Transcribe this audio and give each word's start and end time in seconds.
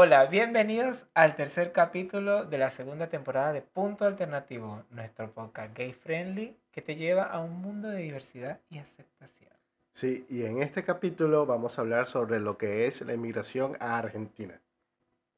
Hola, 0.00 0.26
bienvenidos 0.26 1.08
al 1.12 1.34
tercer 1.34 1.72
capítulo 1.72 2.44
de 2.44 2.56
la 2.56 2.70
segunda 2.70 3.08
temporada 3.08 3.52
de 3.52 3.62
Punto 3.62 4.04
Alternativo, 4.04 4.84
nuestro 4.90 5.32
podcast 5.32 5.76
gay 5.76 5.92
friendly 5.92 6.56
que 6.70 6.82
te 6.82 6.94
lleva 6.94 7.24
a 7.24 7.40
un 7.40 7.60
mundo 7.60 7.88
de 7.88 8.02
diversidad 8.02 8.60
y 8.70 8.78
aceptación. 8.78 9.50
Sí, 9.90 10.24
y 10.28 10.44
en 10.44 10.62
este 10.62 10.84
capítulo 10.84 11.46
vamos 11.46 11.76
a 11.76 11.80
hablar 11.80 12.06
sobre 12.06 12.38
lo 12.38 12.56
que 12.56 12.86
es 12.86 13.00
la 13.00 13.12
inmigración 13.12 13.76
a 13.80 13.98
Argentina. 13.98 14.62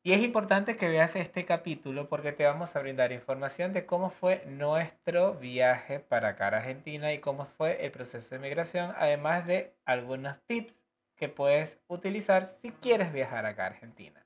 Y 0.03 0.13
es 0.13 0.21
importante 0.21 0.77
que 0.77 0.91
veas 0.91 1.17
este 1.17 1.47
capítulo 1.47 2.11
porque 2.11 2.33
te 2.33 2.45
vamos 2.45 2.77
a 2.77 2.81
brindar 2.81 3.13
información 3.13 3.73
de 3.73 3.87
cómo 3.87 4.11
fue 4.11 4.45
nuestro 4.45 5.37
viaje 5.37 6.01
para 6.01 6.29
acá 6.29 6.49
a 6.49 6.59
Argentina 6.59 7.15
y 7.15 7.21
cómo 7.21 7.47
fue 7.47 7.87
el 7.87 7.93
proceso 7.93 8.35
de 8.35 8.43
migración, 8.43 8.93
además 8.99 9.47
de 9.47 9.73
algunos 9.87 10.37
tips 10.47 10.79
que 11.17 11.31
puedes 11.31 11.79
utilizar 11.89 12.53
si 12.61 12.73
quieres 12.73 13.11
viajar 13.11 13.47
acá 13.47 13.65
a 13.65 13.69
Argentina. 13.69 14.23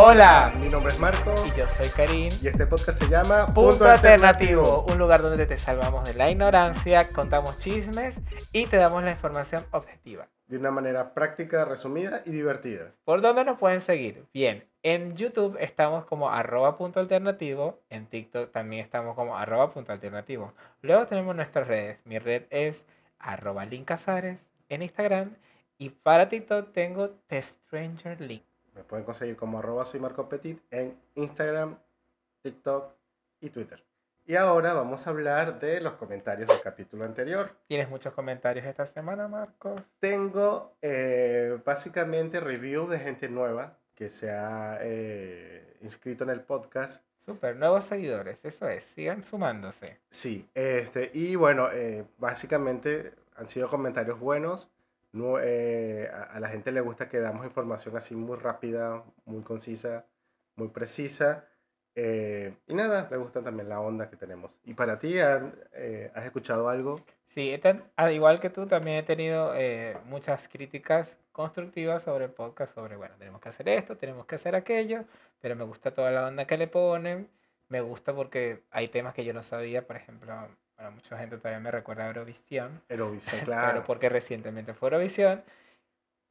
Hola, 0.00 0.54
Mi 0.60 0.68
nombre 0.68 0.92
es 0.92 1.00
Marco 1.00 1.34
y 1.44 1.58
yo 1.58 1.68
soy 1.70 1.88
Karim. 1.88 2.28
y 2.40 2.46
este 2.46 2.66
podcast 2.66 3.02
se 3.02 3.08
llama 3.08 3.52
Punto 3.52 3.84
Alternativo, 3.84 4.86
un 4.88 4.96
lugar 4.96 5.22
donde 5.22 5.44
te 5.44 5.58
salvamos 5.58 6.06
de 6.06 6.14
la 6.14 6.30
ignorancia, 6.30 7.08
contamos 7.12 7.58
chismes 7.58 8.14
y 8.52 8.66
te 8.66 8.76
damos 8.76 9.02
la 9.02 9.10
información 9.10 9.64
objetiva. 9.72 10.28
De 10.46 10.56
una 10.56 10.70
manera 10.70 11.14
práctica, 11.14 11.64
resumida 11.64 12.22
y 12.24 12.30
divertida. 12.30 12.92
¿Por 13.04 13.20
dónde 13.20 13.44
nos 13.44 13.58
pueden 13.58 13.80
seguir? 13.80 14.24
Bien, 14.32 14.64
en 14.84 15.16
YouTube 15.16 15.56
estamos 15.60 16.04
como 16.04 16.30
arroba 16.30 16.76
punto 16.76 17.00
alternativo, 17.00 17.80
en 17.90 18.06
TikTok 18.06 18.52
también 18.52 18.84
estamos 18.84 19.16
como 19.16 19.36
arroba 19.36 19.72
punto 19.72 19.92
alternativo. 19.92 20.52
Luego 20.80 21.06
tenemos 21.06 21.34
nuestras 21.34 21.66
redes, 21.66 21.98
mi 22.04 22.20
red 22.20 22.44
es 22.50 22.84
arroba 23.18 23.64
linkazares 23.64 24.38
en 24.68 24.82
Instagram 24.82 25.34
y 25.76 25.90
para 25.90 26.28
TikTok 26.28 26.72
tengo 26.72 27.10
The 27.26 27.42
Stranger 27.42 28.20
Link. 28.20 28.47
Me 28.78 28.84
pueden 28.84 29.04
conseguir 29.04 29.36
como 29.36 29.58
arroba 29.58 29.84
soy 29.84 29.98
Marco 29.98 30.28
Petit 30.28 30.62
en 30.70 30.96
Instagram, 31.16 31.76
TikTok 32.42 32.92
y 33.40 33.50
Twitter. 33.50 33.82
Y 34.24 34.36
ahora 34.36 34.72
vamos 34.72 35.04
a 35.04 35.10
hablar 35.10 35.58
de 35.58 35.80
los 35.80 35.94
comentarios 35.94 36.46
del 36.46 36.60
capítulo 36.60 37.04
anterior. 37.04 37.56
¿Tienes 37.66 37.88
muchos 37.88 38.12
comentarios 38.12 38.64
esta 38.64 38.86
semana, 38.86 39.26
Marcos? 39.26 39.82
Tengo 39.98 40.76
eh, 40.80 41.58
básicamente 41.64 42.38
review 42.38 42.86
de 42.86 43.00
gente 43.00 43.28
nueva 43.28 43.76
que 43.96 44.08
se 44.08 44.30
ha 44.30 44.78
eh, 44.80 45.76
inscrito 45.80 46.22
en 46.22 46.30
el 46.30 46.42
podcast. 46.42 47.02
Super, 47.26 47.56
nuevos 47.56 47.84
seguidores, 47.84 48.38
eso 48.44 48.68
es, 48.68 48.84
sigan 48.84 49.24
sumándose. 49.24 49.98
Sí, 50.08 50.48
este, 50.54 51.10
y 51.12 51.34
bueno, 51.34 51.68
eh, 51.72 52.04
básicamente 52.18 53.12
han 53.34 53.48
sido 53.48 53.68
comentarios 53.68 54.20
buenos. 54.20 54.68
No, 55.12 55.38
eh, 55.40 56.08
a, 56.12 56.38
la 56.38 56.48
gente 56.48 56.70
le 56.72 56.80
gusta 56.80 57.08
que 57.08 57.18
damos 57.18 57.46
información 57.46 57.96
así 57.96 58.14
muy 58.14 58.36
rápida, 58.36 59.04
muy 59.24 59.42
concisa, 59.42 60.06
muy 60.56 60.68
precisa. 60.68 61.46
eh, 61.94 62.54
y 62.68 62.74
nada, 62.74 63.08
le 63.10 63.16
gusta 63.16 63.42
también 63.42 63.68
la 63.68 63.80
onda 63.80 64.08
que 64.10 64.16
tenemos. 64.16 64.56
¿Y 64.64 64.74
para 64.74 64.98
ti, 64.98 65.14
eh, 65.16 66.10
has 66.14 66.24
escuchado 66.24 66.68
algo? 66.68 67.00
Sí, 67.28 67.58
ten- 67.62 67.82
al 67.96 68.12
igual 68.12 68.40
que 68.40 68.50
tú, 68.50 68.66
también 68.66 68.98
he 68.98 69.02
tenido 69.02 69.52
muchas 70.04 70.48
críticas 70.48 71.16
constructivas 71.32 72.02
sobre 72.02 72.26
el 72.26 72.30
podcast, 72.32 72.74
sobre, 72.74 72.96
bueno, 72.96 73.14
tenemos 73.18 73.40
que 73.40 73.48
hacer 73.48 73.68
esto, 73.68 73.96
tenemos 73.96 74.26
que 74.26 74.34
hacer 74.36 74.54
aquello, 74.56 75.04
pero 75.40 75.54
me 75.56 75.64
gusta 75.64 75.92
toda 75.92 76.10
la 76.10 76.26
onda 76.26 76.46
que 76.46 76.56
le 76.56 76.68
ponen, 76.68 77.28
me 77.68 77.80
gusta 77.80 78.14
porque 78.14 78.62
hay 78.70 78.88
temas 78.88 79.14
que 79.14 79.24
yo 79.24 79.32
no 79.34 79.42
sabía, 79.42 79.86
por 79.86 79.96
ejemplo, 79.96 80.34
bueno, 80.78 80.92
mucha 80.92 81.18
gente 81.18 81.36
todavía 81.36 81.60
me 81.60 81.70
recuerda 81.70 82.04
a 82.04 82.08
Eurovisión, 82.08 82.80
Eurovisión, 82.88 83.40
pero 83.42 83.44
claro. 83.44 83.84
porque 83.84 84.08
recientemente 84.08 84.72
fue 84.74 84.88
Eurovisión, 84.88 85.42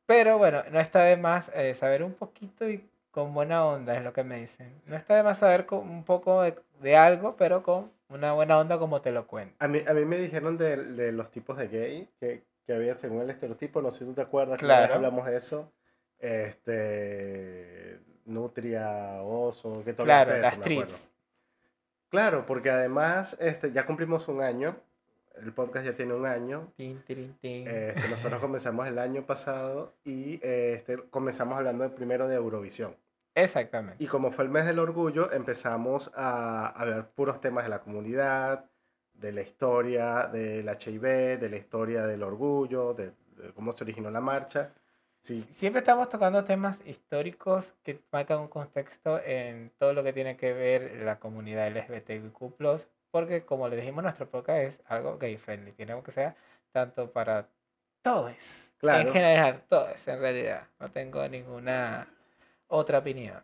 pero 0.06 0.38
bueno, 0.38 0.64
no 0.72 0.80
está 0.80 1.02
de 1.04 1.18
más 1.18 1.52
eh, 1.54 1.76
saber 1.76 2.04
un 2.04 2.14
poquito 2.14 2.68
y 2.70 2.84
con 3.12 3.34
buena 3.34 3.66
onda, 3.66 3.96
es 3.96 4.04
lo 4.04 4.14
que 4.14 4.24
me 4.24 4.40
dicen. 4.40 4.72
No 4.86 4.96
está 4.96 5.16
de 5.16 5.24
más 5.24 5.40
saber 5.40 5.66
co- 5.66 5.80
un 5.80 6.04
poco 6.04 6.42
de, 6.44 6.56
de 6.82 6.96
algo, 6.96 7.36
pero 7.36 7.64
con 7.64 7.92
una 8.10 8.34
buena 8.34 8.58
onda 8.58 8.80
como 8.80 9.02
te 9.02 9.12
lo 9.12 9.28
cuento. 9.28 9.56
A 9.60 9.68
mí, 9.68 9.82
a 9.86 9.94
mí 9.94 10.06
me 10.06 10.18
dijeron 10.18 10.58
de, 10.58 10.78
de 10.78 11.12
los 11.12 11.32
tipos 11.32 11.58
de 11.58 11.68
gay 11.68 12.10
que, 12.20 12.44
que 12.66 12.74
había 12.74 12.96
según 12.96 13.22
el 13.22 13.30
estereotipo, 13.30 13.82
no 13.82 13.92
sé 13.92 14.00
si 14.00 14.06
tú 14.06 14.14
te 14.14 14.22
acuerdas, 14.22 14.58
que 14.60 14.66
Claro. 14.66 14.96
hablamos 14.96 15.26
de 15.26 15.36
eso. 15.38 15.72
Este, 16.20 18.00
nutria, 18.26 19.22
oso, 19.24 19.84
que 19.84 19.94
tú 19.94 20.06
Claro, 20.06 20.38
las 20.38 20.60
trips. 20.62 21.12
Claro, 22.10 22.46
porque 22.46 22.70
además 22.70 23.38
este, 23.40 23.72
ya 23.72 23.86
cumplimos 23.86 24.28
un 24.28 24.42
año, 24.42 24.76
el 25.42 25.54
podcast 25.54 25.86
ya 25.86 25.96
tiene 25.96 26.14
un 26.14 26.26
año. 26.26 26.72
Tin, 26.76 27.02
tirin, 27.04 27.38
tin. 27.40 27.68
Este, 27.68 28.08
nosotros 28.10 28.42
comenzamos 28.42 28.88
el 28.88 28.98
año 28.98 29.26
pasado 29.26 29.94
y 30.04 30.40
este, 30.42 30.98
comenzamos 31.10 31.58
hablando 31.58 31.94
primero 31.94 32.28
de 32.28 32.36
Eurovisión. 32.36 32.96
Exactamente. 33.36 34.04
Y 34.04 34.08
como 34.08 34.32
fue 34.32 34.46
el 34.46 34.50
mes 34.50 34.66
del 34.66 34.80
orgullo, 34.80 35.32
empezamos 35.32 36.12
a 36.16 36.70
hablar 36.70 37.10
puros 37.10 37.40
temas 37.40 37.66
de 37.66 37.70
la 37.70 37.82
comunidad, 37.82 38.66
de 39.14 39.32
la 39.32 39.42
historia 39.42 40.28
del 40.28 40.68
HIV, 40.68 41.40
de 41.40 41.50
la 41.50 41.58
historia 41.58 42.08
del 42.08 42.24
orgullo, 42.24 42.94
de, 42.94 43.12
de 43.38 43.54
cómo 43.54 43.74
se 43.74 43.84
originó 43.84 44.10
la 44.10 44.22
marcha. 44.22 44.72
Sí, 45.22 45.42
Siempre 45.56 45.80
estamos 45.80 46.10
tocando 46.10 46.44
temas 46.46 46.80
históricos 46.86 47.76
que 47.84 48.00
marcan 48.12 48.40
un 48.40 48.48
contexto 48.48 49.20
en 49.24 49.72
todo 49.78 49.94
lo 49.94 50.04
que 50.04 50.14
tiene 50.14 50.38
que 50.38 50.54
ver 50.54 51.02
la 51.04 51.20
comunidad 51.20 51.68
LGBTQ+, 51.70 52.88
porque 53.12 53.44
como 53.44 53.68
le 53.68 53.76
dijimos, 53.76 54.04
nuestro 54.04 54.30
podcast 54.30 54.60
es 54.60 54.82
algo 54.88 55.18
gay 55.18 55.38
friendly. 55.38 55.74
Queremos 55.74 56.04
que 56.04 56.12
sea 56.12 56.36
tanto 56.72 57.12
para 57.12 57.48
todos. 58.02 58.34
Claro. 58.78 59.08
En 59.08 59.14
general, 59.14 59.64
todos, 59.68 60.08
en 60.08 60.20
realidad. 60.20 60.68
No 60.80 60.92
tengo 60.92 61.28
ninguna 61.28 62.08
otra 62.68 63.00
opinión. 63.00 63.42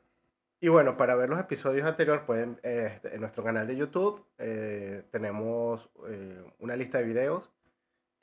Y 0.64 0.70
bueno, 0.70 0.96
para 0.96 1.16
ver 1.16 1.30
los 1.30 1.40
episodios 1.42 1.86
anteriores, 1.86 2.24
pueden, 2.24 2.58
eh, 2.64 2.98
en 3.04 3.20
nuestro 3.20 3.44
canal 3.44 3.68
de 3.68 3.76
YouTube 3.76 4.26
eh, 4.38 5.04
tenemos 5.12 5.90
eh, 6.08 6.42
una 6.60 6.78
lista 6.78 7.00
de 7.00 7.04
videos 7.04 7.50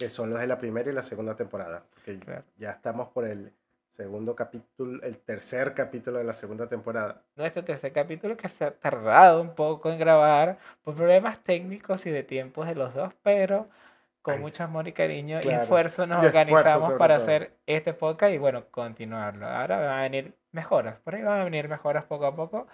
que 0.00 0.10
son 0.10 0.30
los 0.30 0.40
de 0.40 0.46
la 0.46 0.58
primera 0.58 0.90
y 0.90 0.94
la 0.94 1.02
segunda 1.02 1.36
temporada. 1.36 1.84
Porque 1.94 2.18
Claro. 2.18 2.42
ya 2.56 2.70
estamos 2.70 3.08
por 3.10 3.26
el 3.26 3.52
segundo 3.90 4.34
capítulo, 4.34 5.02
el 5.02 5.18
tercer 5.18 5.74
capítulo 5.74 6.18
de 6.18 6.24
la 6.24 6.32
segunda 6.32 6.66
temporada. 6.68 7.22
Nuestro 7.36 7.62
tercer 7.64 7.92
capítulo 7.92 8.36
que 8.36 8.48
se 8.48 8.64
ha 8.64 8.70
tardado 8.72 9.42
un 9.42 9.54
poco 9.54 9.90
en 9.90 9.98
grabar 9.98 10.58
por 10.82 10.94
problemas 10.96 11.38
técnicos 11.44 12.06
y 12.06 12.10
de 12.10 12.22
tiempos 12.22 12.66
de 12.66 12.74
los 12.76 12.94
dos, 12.94 13.12
pero 13.22 13.68
con 14.22 14.34
Ay, 14.34 14.40
mucho 14.40 14.64
amor 14.64 14.88
y 14.88 14.92
cariño 14.92 15.38
y 15.38 15.42
claro. 15.42 15.62
esfuerzo 15.62 16.06
nos 16.06 16.22
Y 16.22 16.26
organizamos 16.26 16.92
para 16.92 17.16
todo. 17.16 17.24
hacer 17.24 17.52
este 17.66 17.92
podcast 17.94 18.32
y 18.34 18.38
bueno, 18.38 18.64
continuarlo. 18.70 19.46
Ahora 19.46 19.78
van 19.80 19.98
a 19.98 20.02
venir 20.02 20.34
mejoras, 20.52 20.98
por 21.00 21.14
ahí 21.14 21.22
van 21.22 21.40
a 21.40 21.44
venir 21.44 21.68
mejoras 21.68 22.04
poco 22.04 22.26
a 22.26 22.34
poco, 22.36 22.66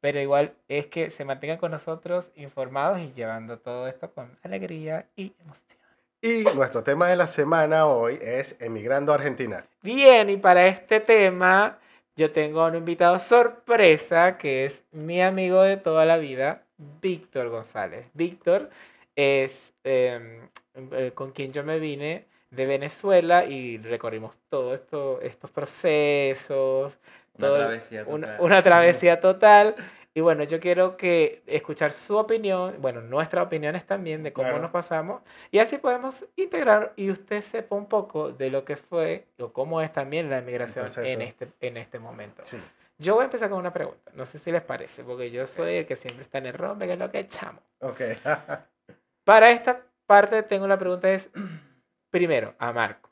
pero 0.00 0.20
igual 0.20 0.54
es 0.68 0.86
que 0.86 1.10
se 1.10 1.24
mantengan 1.24 1.58
con 1.58 1.70
nosotros 1.72 2.30
informados 2.36 3.00
y 3.00 3.12
llevando 3.12 3.58
todo 3.58 3.88
esto 3.88 4.12
con 4.12 4.38
alegría 4.44 5.06
y 5.16 5.34
emoción. 5.40 5.77
Y 6.20 6.42
nuestro 6.56 6.82
tema 6.82 7.06
de 7.06 7.14
la 7.14 7.28
semana 7.28 7.86
hoy 7.86 8.18
es 8.20 8.60
Emigrando 8.60 9.12
a 9.12 9.14
Argentina. 9.14 9.64
Bien, 9.82 10.28
y 10.28 10.36
para 10.36 10.66
este 10.66 10.98
tema 10.98 11.78
yo 12.16 12.32
tengo 12.32 12.66
un 12.66 12.74
invitado 12.74 13.20
sorpresa 13.20 14.36
que 14.36 14.64
es 14.64 14.82
mi 14.90 15.22
amigo 15.22 15.62
de 15.62 15.76
toda 15.76 16.04
la 16.04 16.16
vida, 16.16 16.62
Víctor 17.00 17.50
González. 17.50 18.06
Víctor 18.14 18.68
es 19.14 19.72
em, 19.84 20.48
eh, 20.90 21.12
con 21.14 21.30
quien 21.30 21.52
yo 21.52 21.62
me 21.62 21.78
vine 21.78 22.24
de 22.50 22.66
Venezuela 22.66 23.44
y 23.44 23.78
recorrimos 23.78 24.34
todo 24.48 24.74
esto, 24.74 25.20
estos 25.20 25.52
procesos, 25.52 26.98
Una 27.36 27.46
todo 27.46 27.58
travesía 27.58 28.04
una, 28.08 28.26
total. 28.26 28.44
una 28.44 28.62
travesía 28.64 29.20
total. 29.20 29.74
Y 30.18 30.20
bueno, 30.20 30.42
yo 30.42 30.58
quiero 30.58 30.96
que 30.96 31.42
escuchar 31.46 31.92
su 31.92 32.16
opinión, 32.16 32.74
bueno, 32.80 33.00
nuestras 33.00 33.46
opiniones 33.46 33.86
también 33.86 34.24
de 34.24 34.32
cómo 34.32 34.48
Claro. 34.48 34.62
nos 34.62 34.72
pasamos, 34.72 35.22
y 35.52 35.60
así 35.60 35.78
podemos 35.78 36.26
integrar 36.34 36.92
y 36.96 37.08
usted 37.12 37.40
sepa 37.40 37.76
un 37.76 37.86
poco 37.86 38.32
de 38.32 38.50
lo 38.50 38.64
que 38.64 38.74
fue 38.74 39.26
o 39.38 39.52
cómo 39.52 39.80
es 39.80 39.92
también 39.92 40.28
la 40.28 40.40
migración 40.40 40.86
en 40.86 40.92
proceso. 40.92 41.20
este, 41.20 41.48
en 41.60 41.76
este 41.76 42.00
momento. 42.00 42.42
Sí. 42.42 42.60
Yo 42.98 43.14
voy 43.14 43.22
a 43.22 43.24
empezar 43.26 43.48
con 43.48 43.60
una 43.60 43.72
pregunta, 43.72 44.10
no 44.14 44.26
sé 44.26 44.40
si 44.40 44.50
les 44.50 44.62
parece, 44.62 45.04
porque 45.04 45.30
yo 45.30 45.46
soy 45.46 45.76
el 45.76 45.86
que 45.86 45.94
siempre 45.94 46.24
está 46.24 46.38
en 46.38 46.46
el 46.46 46.54
rompe, 46.54 46.86
que 46.88 46.94
es 46.94 46.98
lo 46.98 47.12
que 47.12 47.20
echamos. 47.20 47.62
Ok. 47.78 48.00
Para 49.22 49.52
esta 49.52 49.82
parte 50.04 50.42
tengo 50.42 50.66
la 50.66 50.80
pregunta 50.80 51.12
es, 51.12 51.30
primero, 52.10 52.54
a 52.58 52.72
Marco, 52.72 53.08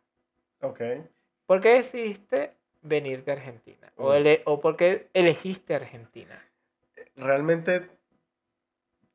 ok. 0.60 0.80
¿por 1.46 1.60
qué 1.60 1.74
decidiste 1.74 2.50
venir 2.82 3.22
de 3.24 3.30
Argentina? 3.30 3.92
O, 3.96 4.10
Uy. 4.10 4.16
ele- 4.16 4.42
¿O 4.44 4.58
por 4.60 4.76
qué 4.76 5.06
elegiste 5.14 5.72
Argentina? 5.76 6.42
Realmente 7.16 7.90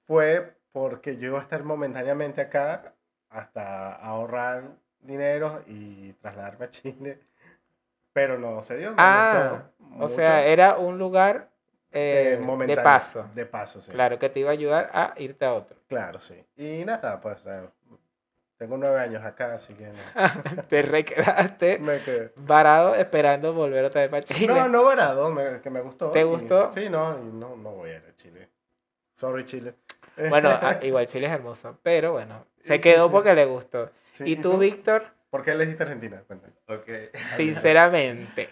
fue 0.07 0.57
porque 0.71 1.17
yo 1.17 1.27
iba 1.27 1.39
a 1.39 1.43
estar 1.43 1.63
momentáneamente 1.63 2.41
acá 2.41 2.93
hasta 3.29 3.95
ahorrar 3.95 4.71
dinero 4.99 5.63
y 5.67 6.13
trasladarme 6.13 6.65
a 6.65 6.69
Chile. 6.69 7.19
Pero 8.13 8.37
no 8.37 8.61
se 8.63 8.77
dio. 8.77 8.93
Ah, 8.97 9.63
gustó 9.79 10.05
O 10.05 10.09
sea, 10.09 10.45
era 10.45 10.77
un 10.77 10.97
lugar 10.97 11.49
eh, 11.91 12.37
Eh, 12.39 12.65
de 12.67 12.75
paso. 12.77 13.25
De 13.33 13.45
paso, 13.45 13.79
sí. 13.81 13.91
Claro, 13.91 14.19
que 14.19 14.29
te 14.29 14.41
iba 14.41 14.49
a 14.49 14.53
ayudar 14.53 14.89
a 14.93 15.13
irte 15.17 15.45
a 15.45 15.53
otro. 15.53 15.77
Claro, 15.87 16.19
sí. 16.19 16.43
Y 16.57 16.83
nada, 16.85 17.21
pues 17.21 17.45
eh, 17.45 17.69
Tengo 18.61 18.77
nueve 18.77 18.99
años 18.99 19.23
acá, 19.25 19.55
así 19.55 19.73
que 19.73 19.87
no. 19.87 20.63
Te 20.69 20.83
requedaste 20.83 21.79
Me 21.79 21.99
quedé. 22.03 22.31
varado 22.35 22.93
esperando 22.93 23.55
volver 23.55 23.83
otra 23.85 24.01
vez 24.01 24.11
para 24.11 24.21
Chile. 24.21 24.53
No, 24.53 24.69
no 24.69 24.83
varado, 24.83 25.31
me, 25.31 25.59
que 25.61 25.71
me 25.71 25.81
gustó. 25.81 26.11
¿Te 26.11 26.19
y- 26.19 26.23
gustó? 26.25 26.71
Sí, 26.71 26.87
no, 26.87 27.17
y 27.17 27.23
no, 27.33 27.55
no 27.55 27.71
voy 27.71 27.89
a 27.89 27.95
ir 27.95 28.03
a 28.07 28.15
Chile. 28.15 28.49
Sorry, 29.15 29.45
Chile. 29.45 29.73
Bueno, 30.29 30.49
ah, 30.51 30.77
igual 30.83 31.07
Chile 31.07 31.25
es 31.25 31.33
hermoso, 31.33 31.79
pero 31.81 32.11
bueno, 32.11 32.45
se 32.63 32.79
quedó 32.79 33.07
sí. 33.07 33.11
porque 33.11 33.33
le 33.33 33.45
gustó. 33.45 33.89
Sí, 34.13 34.25
¿Y 34.27 34.35
tú, 34.35 34.59
Víctor? 34.59 35.05
¿Por 35.31 35.43
qué 35.43 35.53
elegiste 35.53 35.81
Argentina? 35.81 36.21
Cuéntame. 36.27 36.53
Sinceramente. 37.37 38.47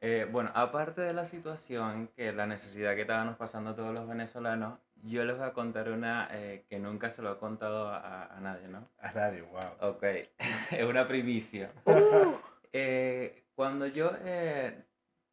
Eh, 0.00 0.26
bueno, 0.28 0.50
aparte 0.54 1.02
de 1.02 1.12
la 1.12 1.24
situación, 1.24 2.08
que 2.16 2.32
la 2.32 2.46
necesidad 2.48 2.96
que 2.96 3.02
estábamos 3.02 3.36
pasando 3.36 3.76
todos 3.76 3.94
los 3.94 4.08
venezolanos, 4.08 4.80
yo 5.02 5.24
les 5.24 5.36
voy 5.36 5.46
a 5.46 5.52
contar 5.52 5.90
una 5.90 6.28
eh, 6.32 6.64
que 6.68 6.78
nunca 6.78 7.10
se 7.10 7.22
lo 7.22 7.32
he 7.32 7.38
contado 7.38 7.88
a, 7.88 8.26
a 8.26 8.40
nadie, 8.40 8.68
¿no? 8.68 8.88
A 9.00 9.12
nadie, 9.12 9.42
wow. 9.42 9.90
Ok, 9.90 10.02
es 10.70 10.84
una 10.84 11.06
primicia. 11.06 11.70
Uh, 11.84 12.36
Eh, 12.72 13.44
cuando 13.54 13.86
yo 13.86 14.12
eh, 14.24 14.82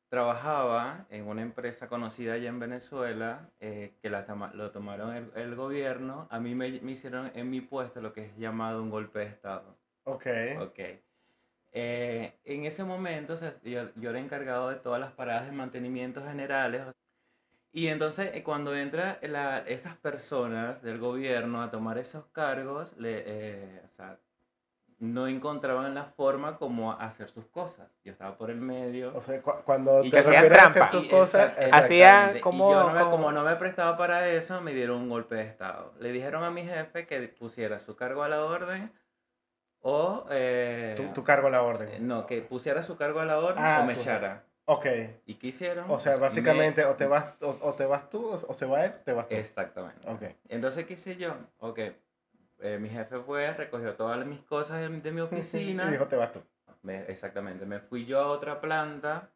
trabajaba 0.09 1.05
en 1.09 1.27
una 1.27 1.41
empresa 1.41 1.87
conocida 1.87 2.33
allá 2.33 2.49
en 2.49 2.59
Venezuela, 2.59 3.49
eh, 3.59 3.93
que 4.01 4.09
la 4.09 4.25
toma- 4.25 4.51
lo 4.53 4.71
tomaron 4.71 5.15
el, 5.15 5.31
el 5.35 5.55
gobierno, 5.55 6.27
a 6.31 6.39
mí 6.39 6.53
me, 6.55 6.81
me 6.81 6.91
hicieron 6.91 7.31
en 7.35 7.49
mi 7.49 7.61
puesto 7.61 8.01
lo 8.01 8.11
que 8.11 8.25
es 8.25 8.37
llamado 8.37 8.81
un 8.83 8.89
golpe 8.89 9.19
de 9.19 9.25
Estado. 9.27 9.77
Ok. 10.03 10.25
Ok. 10.59 10.79
Eh, 11.71 12.39
en 12.43 12.65
ese 12.65 12.83
momento, 12.83 13.33
o 13.33 13.37
sea, 13.37 13.53
yo, 13.61 13.89
yo 13.95 14.09
era 14.09 14.19
encargado 14.19 14.69
de 14.69 14.75
todas 14.77 14.99
las 14.99 15.11
paradas 15.13 15.45
de 15.45 15.51
mantenimiento 15.51 16.23
generales. 16.25 16.81
Y 17.71 17.87
entonces, 17.87 18.31
eh, 18.33 18.43
cuando 18.43 18.75
entran 18.75 19.17
esas 19.67 19.95
personas 19.97 20.81
del 20.81 20.97
gobierno 20.97 21.61
a 21.61 21.69
tomar 21.69 21.97
esos 21.99 22.25
cargos, 22.31 22.93
le, 22.97 23.23
eh, 23.25 23.81
o 23.85 23.89
sea, 23.95 24.17
no 24.97 25.27
encontraban 25.27 25.93
la 25.93 26.05
forma 26.05 26.57
como 26.57 26.91
hacer 26.91 27.29
sus 27.29 27.45
cosas. 27.45 27.87
Yo 28.03 28.11
estaba 28.11 28.35
por 28.37 28.49
el 28.49 28.59
medio. 28.59 29.15
O 29.15 29.21
sea, 29.21 29.41
cu- 29.41 29.61
cuando 29.63 29.99
Y 30.03 30.09
te 30.09 30.11
que 30.11 30.19
hacían 30.19 30.43
refieres 30.43 30.59
a 30.65 30.67
hacer 30.69 30.85
sus 30.87 31.03
Y 31.05 31.09
cosas, 31.09 31.51
exact- 31.51 31.61
exacto. 31.61 31.85
Hacía- 31.85 32.05
exactamente. 32.07 32.41
como- 32.41 32.69
y 32.69 32.73
yo 32.73 32.79
no 32.83 32.89
me- 32.93 32.99
como- 32.99 33.11
como 33.11 33.31
no 33.31 33.43
me 33.43 33.55
prestaba 33.55 33.95
para 33.97 34.27
eso, 34.27 34.59
me 34.61 34.73
dieron 34.73 34.97
un 34.97 35.09
golpe 35.09 35.35
de 35.35 35.43
estado. 35.43 35.93
Le 35.99 36.11
dijeron 36.11 36.43
a 36.43 36.51
mi 36.51 36.63
jefe 36.63 37.05
que 37.07 37.21
pusiera 37.29 37.79
su 37.79 37.95
cargo 37.95 38.23
a 38.23 38.29
la 38.29 38.43
orden 38.43 38.91
o... 39.81 40.25
eh, 40.31 40.95
tu, 40.97 41.13
tu 41.13 41.23
cargo 41.23 41.47
a 41.47 41.51
la 41.51 41.61
orden. 41.61 42.05
No, 42.05 42.25
que 42.25 42.41
pusiera 42.41 42.83
su 42.83 42.97
cargo 42.97 43.19
a 43.21 43.25
la 43.25 43.37
orden 43.39 43.63
Ah, 43.63 43.81
o 43.83 43.85
me 43.85 43.93
echara. 43.93 44.43
Ok. 44.71 44.85
¿Y 45.25 45.33
qué 45.35 45.47
hicieron? 45.47 45.89
O 45.89 45.97
sea, 45.97 46.13
Me- 46.13 46.19
básicamente, 46.19 46.85
o 46.85 46.95
te 46.95 47.07
vas, 47.07 47.33
o, 47.41 47.57
o 47.61 47.73
te 47.73 47.87
vas 47.87 48.07
tú, 48.11 48.23
o, 48.29 48.53
se 48.53 48.67
va 48.67 48.85
él, 48.85 48.93
te 49.03 49.13
vas 49.13 49.27
tú. 49.27 49.35
Exactamente. 49.35 50.07
Ok. 50.07 50.21
Entonces, 50.47 50.85
¿qué 50.85 50.93
hice 50.93 51.15
yo? 51.15 51.35
Ok, 51.57 51.79
eh, 52.59 52.77
mi 52.79 52.87
jefe 52.87 53.17
fue, 53.21 53.51
recogió 53.53 53.95
todas 53.95 54.23
mis 54.27 54.41
cosas 54.41 54.79
de, 54.81 55.11
mi 55.11 55.21
oficina. 55.21 55.87
Y 55.87 55.91
dijo, 55.91 56.05
te 56.07 56.15
vas 56.17 56.33
tú. 56.33 56.41
Me- 56.83 57.01
exactamente, 57.09 57.65
me 57.65 57.79
fui 57.79 58.05
yo 58.05 58.19
a 58.19 58.27
otra 58.27 58.61
planta 58.61 59.31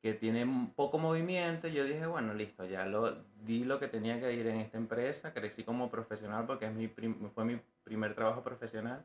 que 0.00 0.14
tiene 0.14 0.70
poco 0.76 0.98
movimiento. 0.98 1.66
y 1.66 1.72
Yo 1.72 1.82
dije, 1.82 2.06
bueno, 2.06 2.32
listo, 2.32 2.64
ya 2.64 2.86
lo 2.86 3.24
di 3.42 3.64
lo 3.64 3.80
que 3.80 3.88
tenía 3.88 4.20
que 4.20 4.32
ir 4.34 4.46
en 4.46 4.60
esta 4.60 4.78
empresa. 4.78 5.32
Crecí 5.34 5.64
como 5.64 5.90
profesional 5.90 6.46
porque 6.46 6.66
es 6.66 6.72
mi 6.72 6.86
prim- 6.86 7.28
fue 7.34 7.44
mi 7.44 7.60
primer 7.82 8.14
trabajo 8.14 8.44
profesional. 8.44 9.04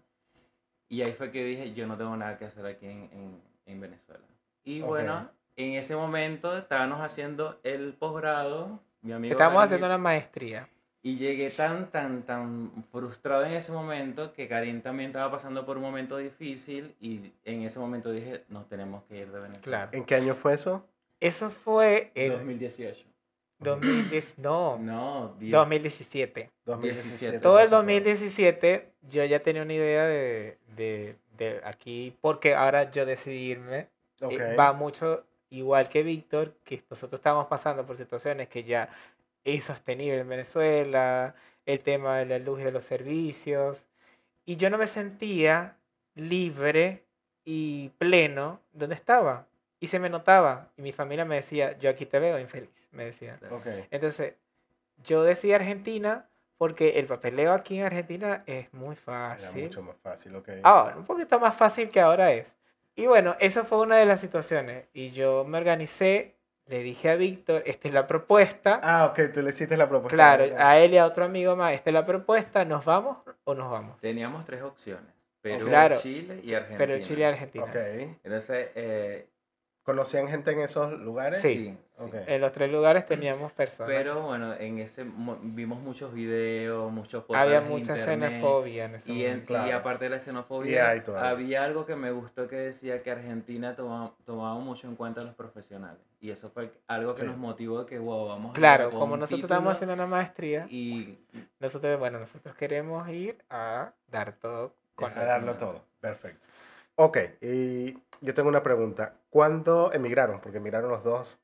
Y 0.90 1.02
ahí 1.02 1.14
fue 1.14 1.32
que 1.32 1.44
dije, 1.44 1.74
yo 1.74 1.88
no 1.88 1.98
tengo 1.98 2.16
nada 2.16 2.38
que 2.38 2.46
hacer 2.46 2.68
aquí 2.68 2.86
en, 2.86 3.10
en- 3.12 3.42
en 3.66 3.82
Venezuela. 3.82 4.28
Y 4.64 4.82
bueno, 4.82 5.28
en 5.70 5.74
ese 5.76 5.96
momento 5.96 6.58
estábamos 6.58 7.00
haciendo 7.02 7.60
el 7.64 7.94
posgrado. 7.94 8.80
Mi 9.02 9.14
amigo 9.14 9.32
Estamos 9.34 9.54
Karim- 9.56 9.64
haciendo 9.66 9.86
una 9.88 9.98
maestría. 9.98 10.68
y 11.04 11.18
llegué 11.18 11.50
tan, 11.50 11.88
tan, 11.90 12.22
tan 12.24 12.72
frustrado 12.92 13.44
en 13.46 13.54
ese 13.54 13.72
momento 13.72 14.34
que 14.34 14.48
Karim 14.48 14.82
también 14.82 15.10
estaba 15.10 15.32
pasando 15.32 15.66
por 15.66 15.78
un 15.78 15.84
momento 15.84 16.18
difícil 16.18 16.94
y 17.02 17.32
en 17.46 17.64
ese 17.64 17.80
momento 17.80 18.12
dije, 18.12 18.44
nos 18.50 18.68
tenemos 18.70 19.04
que 19.06 19.18
ir 19.18 19.32
de 19.32 19.40
Venezuela. 19.40 19.62
Claro. 19.64 19.90
¿En 19.94 20.06
qué 20.06 20.16
año 20.16 20.36
fue 20.36 20.54
eso? 20.54 20.86
Eso 21.20 21.50
fue 21.50 22.12
en 22.16 22.34
2018. 22.34 23.06
2010, 23.60 24.38
no, 24.40 24.78
No, 24.80 25.36
10. 25.40 25.52
2017. 25.52 26.50
2017. 26.66 27.40
Todo 27.40 27.60
el 27.60 27.66
pasó 27.66 27.78
2017 27.78 28.92
yo 29.10 29.24
ya 29.26 29.40
tenía 29.42 29.62
una 29.64 29.74
idea 29.74 30.06
de, 30.06 30.58
de, 30.76 31.16
de 31.38 31.62
aquí, 31.64 32.16
porque 32.22 32.56
ahora 32.56 32.90
yo 32.92 33.06
decidí 33.06 33.52
irme. 33.52 33.88
Ok. 34.22 34.32
Eh, 34.34 34.56
va 34.56 34.74
mucho 34.74 35.26
igual 35.52 35.90
que 35.90 36.02
Víctor, 36.02 36.56
que 36.64 36.84
nosotros 36.90 37.20
estamos 37.20 37.46
pasando 37.48 37.86
por 37.86 37.98
situaciones 37.98 38.48
que 38.50 38.64
ya 38.64 38.90
es 39.44 39.56
insostenible 39.56 40.20
en 40.20 40.30
Venezuela, 40.30 41.36
el 41.66 41.80
tema 41.82 42.18
de 42.18 42.26
la 42.26 42.40
luz 42.40 42.62
y 42.62 42.64
de 42.64 42.72
los 42.72 42.84
servicios, 42.84 43.86
y 44.46 44.56
yo 44.56 44.70
no 44.70 44.78
me 44.78 44.88
sentía 44.88 45.76
libre 46.16 47.04
y 47.46 47.90
pleno 47.98 48.60
donde 48.74 48.96
estaba, 48.96 49.46
y 49.80 49.88
se 49.88 50.00
me 50.00 50.10
notaba, 50.10 50.70
y 50.78 50.82
mi 50.82 50.92
familia 50.92 51.26
me 51.26 51.36
decía, 51.36 51.78
yo 51.80 51.90
aquí 51.90 52.06
te 52.06 52.20
veo 52.20 52.40
infeliz, 52.40 52.70
me 52.92 53.06
decía. 53.06 53.38
Ok. 53.52 53.68
Entonces, 53.92 54.36
yo 55.04 55.24
decidí 55.24 55.54
Argentina 55.54 56.28
porque 56.58 57.00
el 57.00 57.08
papeleo 57.08 57.54
aquí 57.54 57.80
en 57.80 57.86
Argentina 57.86 58.44
es 58.46 58.72
muy 58.74 58.94
Era 58.94 59.36
fácil. 59.36 59.64
mucho 59.64 59.82
más 59.82 59.96
fácil, 59.98 60.36
ok. 60.36 60.50
Ahora, 60.62 60.96
un 60.96 61.06
poquito 61.06 61.40
más 61.40 61.56
fácil 61.56 61.90
que 61.90 62.00
ahora 62.00 62.32
es. 62.32 62.46
Y 62.96 63.08
bueno, 63.08 63.36
esa 63.40 63.64
fue 63.64 63.80
una 63.80 63.98
de 63.98 64.06
las 64.06 64.20
situaciones. 64.20 64.86
Y 64.94 65.12
yo 65.12 65.44
me 65.46 65.58
organicé, 65.58 66.36
le 66.68 66.80
dije 66.84 67.10
a 67.10 67.16
Víctor, 67.16 67.64
esta 67.66 67.88
es 67.88 67.94
la 67.94 68.08
propuesta. 68.08 68.80
Ah, 68.84 69.08
ok, 69.08 69.34
tú 69.34 69.42
le 69.42 69.50
hiciste 69.50 69.78
la 69.78 69.88
propuesta. 69.90 70.16
claro, 70.16 70.46
a 70.58 70.78
él 70.78 70.94
y 70.94 70.98
a 70.98 71.06
otro 71.06 71.26
amigo 71.26 71.56
más, 71.56 71.74
esta 71.74 71.90
es 71.90 71.94
la 71.94 72.06
propuesta, 72.06 72.66
¿nos 72.66 72.86
vamos 72.86 73.18
o 73.44 73.54
nos 73.54 73.72
vamos? 73.72 74.00
Teníamos 74.00 74.46
tres 74.46 74.62
opciones, 74.62 75.12
Perú, 75.42 75.68
Claro. 75.68 75.98
Chile 75.98 76.40
y 76.44 76.54
Argentina. 76.54 76.78
Pero 76.78 77.04
Chile 77.04 77.22
y 77.22 77.24
Argentina. 77.24 77.66
Ok. 77.66 77.76
Entonces, 78.24 78.70
eh, 78.76 79.28
¿Conocían 79.84 80.28
gente 80.28 80.52
en 80.52 80.60
esos 80.60 80.94
lugares? 81.00 81.42
Sí. 81.42 81.76
En 82.28 82.42
los 82.42 82.52
tres 82.52 82.72
lugares 82.72 83.06
teníamos 83.08 83.52
personas. 83.52 83.92
Pero 83.92 84.22
bueno, 84.22 84.54
en 84.56 84.78
ese 84.80 85.04
mo- 85.04 85.38
vimos 85.42 85.80
muchos 85.80 86.14
videos, 86.14 86.92
muchos 86.92 87.24
Había 87.30 87.60
portales 87.60 87.64
en 87.64 87.70
mucha 87.70 87.98
internet. 87.98 88.30
xenofobia 88.32 88.86
en 88.86 88.96
ese 88.96 89.12
Y, 89.12 89.22
en- 89.24 89.30
momento. 89.30 89.48
Claro. 89.48 89.68
y 89.68 89.72
aparte 89.72 90.04
de 90.06 90.10
la 90.12 90.20
xenofobia, 90.20 90.92
había 91.20 91.64
algo 91.64 91.86
que 91.86 91.96
me 91.96 92.12
gustó 92.12 92.48
que 92.48 92.56
decía 92.58 93.02
que 93.02 93.12
Argentina 93.12 93.76
toma- 93.76 94.14
tomaba 94.26 94.56
mucho 94.60 94.88
en 94.88 94.96
cuenta 94.96 95.22
a 95.22 95.24
los 95.24 95.34
profesionales. 95.36 96.02
Y 96.20 96.30
eso 96.30 96.50
fue 96.52 96.72
algo 96.88 97.14
que 97.16 97.22
Sí. 97.22 97.28
nos 97.28 97.38
motivó 97.38 97.86
que, 97.88 97.98
wow, 97.98 98.28
vamos 98.28 98.52
a 98.52 98.54
Claro, 98.54 98.86
ir 98.86 98.90
con 98.92 99.00
como 99.00 99.18
nosotros 99.18 99.38
título 99.42 99.56
estamos 99.56 99.74
haciendo 99.74 99.94
una 99.96 100.06
maestría, 100.08 100.68
Y 100.70 101.18
nosotros, 101.60 101.98
bueno, 102.00 102.20
nosotros 102.20 102.56
queremos 102.56 103.08
ir 103.10 103.38
a 103.50 103.94
dar 104.08 104.34
todo 104.34 104.76
con 104.96 105.12
A 105.12 105.26
darlo 105.26 105.56
todo. 105.56 105.84
Perfecto. 106.00 106.48
Ok, 107.04 107.18
y 107.42 107.94
yo 108.22 108.34
tengo 108.36 108.48
una 108.50 108.62
pregunta. 108.62 109.16
¿Cuándo 109.32 109.92
emigraron? 109.92 110.40
Porque 110.40 110.60
emigraron 110.60 110.92
los 110.92 111.04
dos. 111.04 111.40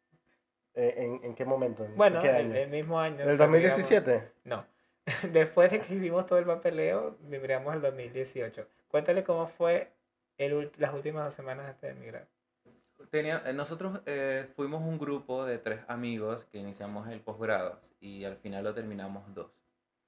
Eh, 0.75 0.93
¿En, 0.97 1.19
en 1.23 1.33
qué 1.33 1.45
momento? 1.45 1.83
¿En 1.83 1.95
Bueno, 1.97 2.21
qué 2.21 2.29
el, 2.29 2.35
año? 2.35 2.55
el 2.55 2.69
mismo 2.69 2.99
año. 2.99 3.21
¿En 3.23 3.29
el 3.29 3.33
o 3.33 3.37
sea, 3.37 3.47
digamos- 3.47 3.63
2017? 3.77 4.31
No. 4.43 4.65
Después 5.33 5.71
de 5.71 5.79
que 5.79 5.95
hicimos 5.95 6.27
todo 6.27 6.37
el 6.37 6.45
papeleo, 6.45 7.17
migramos 7.27 7.73
al 7.73 7.81
2018. 7.81 8.67
Cuéntale 8.89 9.23
cómo 9.23 9.47
fue 9.47 9.89
el, 10.37 10.71
las 10.77 10.93
últimas 10.93 11.25
dos 11.25 11.33
semanas 11.33 11.65
antes 11.69 11.81
de 11.81 11.89
emigrar. 11.89 12.27
tenía, 13.09 13.41
eh, 13.47 13.53
nosotros 13.53 13.99
eh, 14.05 14.47
fuimos 14.55 14.83
un 14.83 14.99
grupo 14.99 15.43
de 15.43 15.57
tres 15.57 15.79
amigos 15.87 16.45
que 16.51 16.59
iniciamos 16.59 17.07
el 17.09 17.19
posgrado 17.21 17.79
y 17.99 18.25
al 18.25 18.35
final 18.37 18.63
lo 18.63 18.75
terminamos 18.75 19.23
dos. 19.33 19.49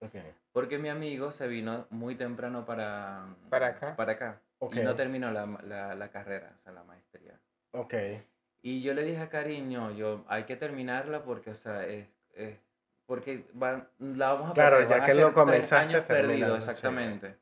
Ok. 0.02 0.14
Porque 0.54 0.78
mi 0.78 0.90
amigo 0.90 1.32
se 1.32 1.48
vino 1.48 1.88
muy 1.90 2.14
temprano 2.14 2.66
para, 2.68 3.26
¿Para 3.50 3.68
acá? 3.70 3.96
Para 3.96 4.12
acá. 4.12 4.42
Ok. 4.60 4.76
Y 4.76 4.80
no 4.82 4.96
terminó 4.96 5.32
la, 5.32 5.46
la, 5.64 5.96
la 5.96 6.10
carrera, 6.10 6.54
o 6.58 6.62
sea, 6.64 6.72
la 6.74 6.84
maestría. 6.84 7.40
Ok. 7.72 7.94
Y 8.62 8.82
yo 8.82 8.94
le 8.94 9.04
dije 9.04 9.22
a 9.22 9.30
cariño, 9.30 9.92
yo, 9.92 10.26
hay 10.28 10.44
que 10.44 10.56
terminarla 10.58 11.24
porque, 11.24 11.52
o 11.52 11.56
sea, 11.56 11.86
es, 11.86 12.08
es- 12.36 12.58
porque 13.06 13.46
van, 13.54 13.88
la 13.98 14.34
vamos 14.34 14.52
a 14.52 14.54
Claro, 14.54 14.78
perder, 14.78 15.00
ya 15.00 15.06
que 15.06 15.14
lo 15.16 15.34
comenzaste, 15.34 15.76
años 15.76 16.02
perdidos, 16.04 16.28
termínalo, 16.28 16.62
sí. 16.62 16.70
exactamente. 16.70 17.36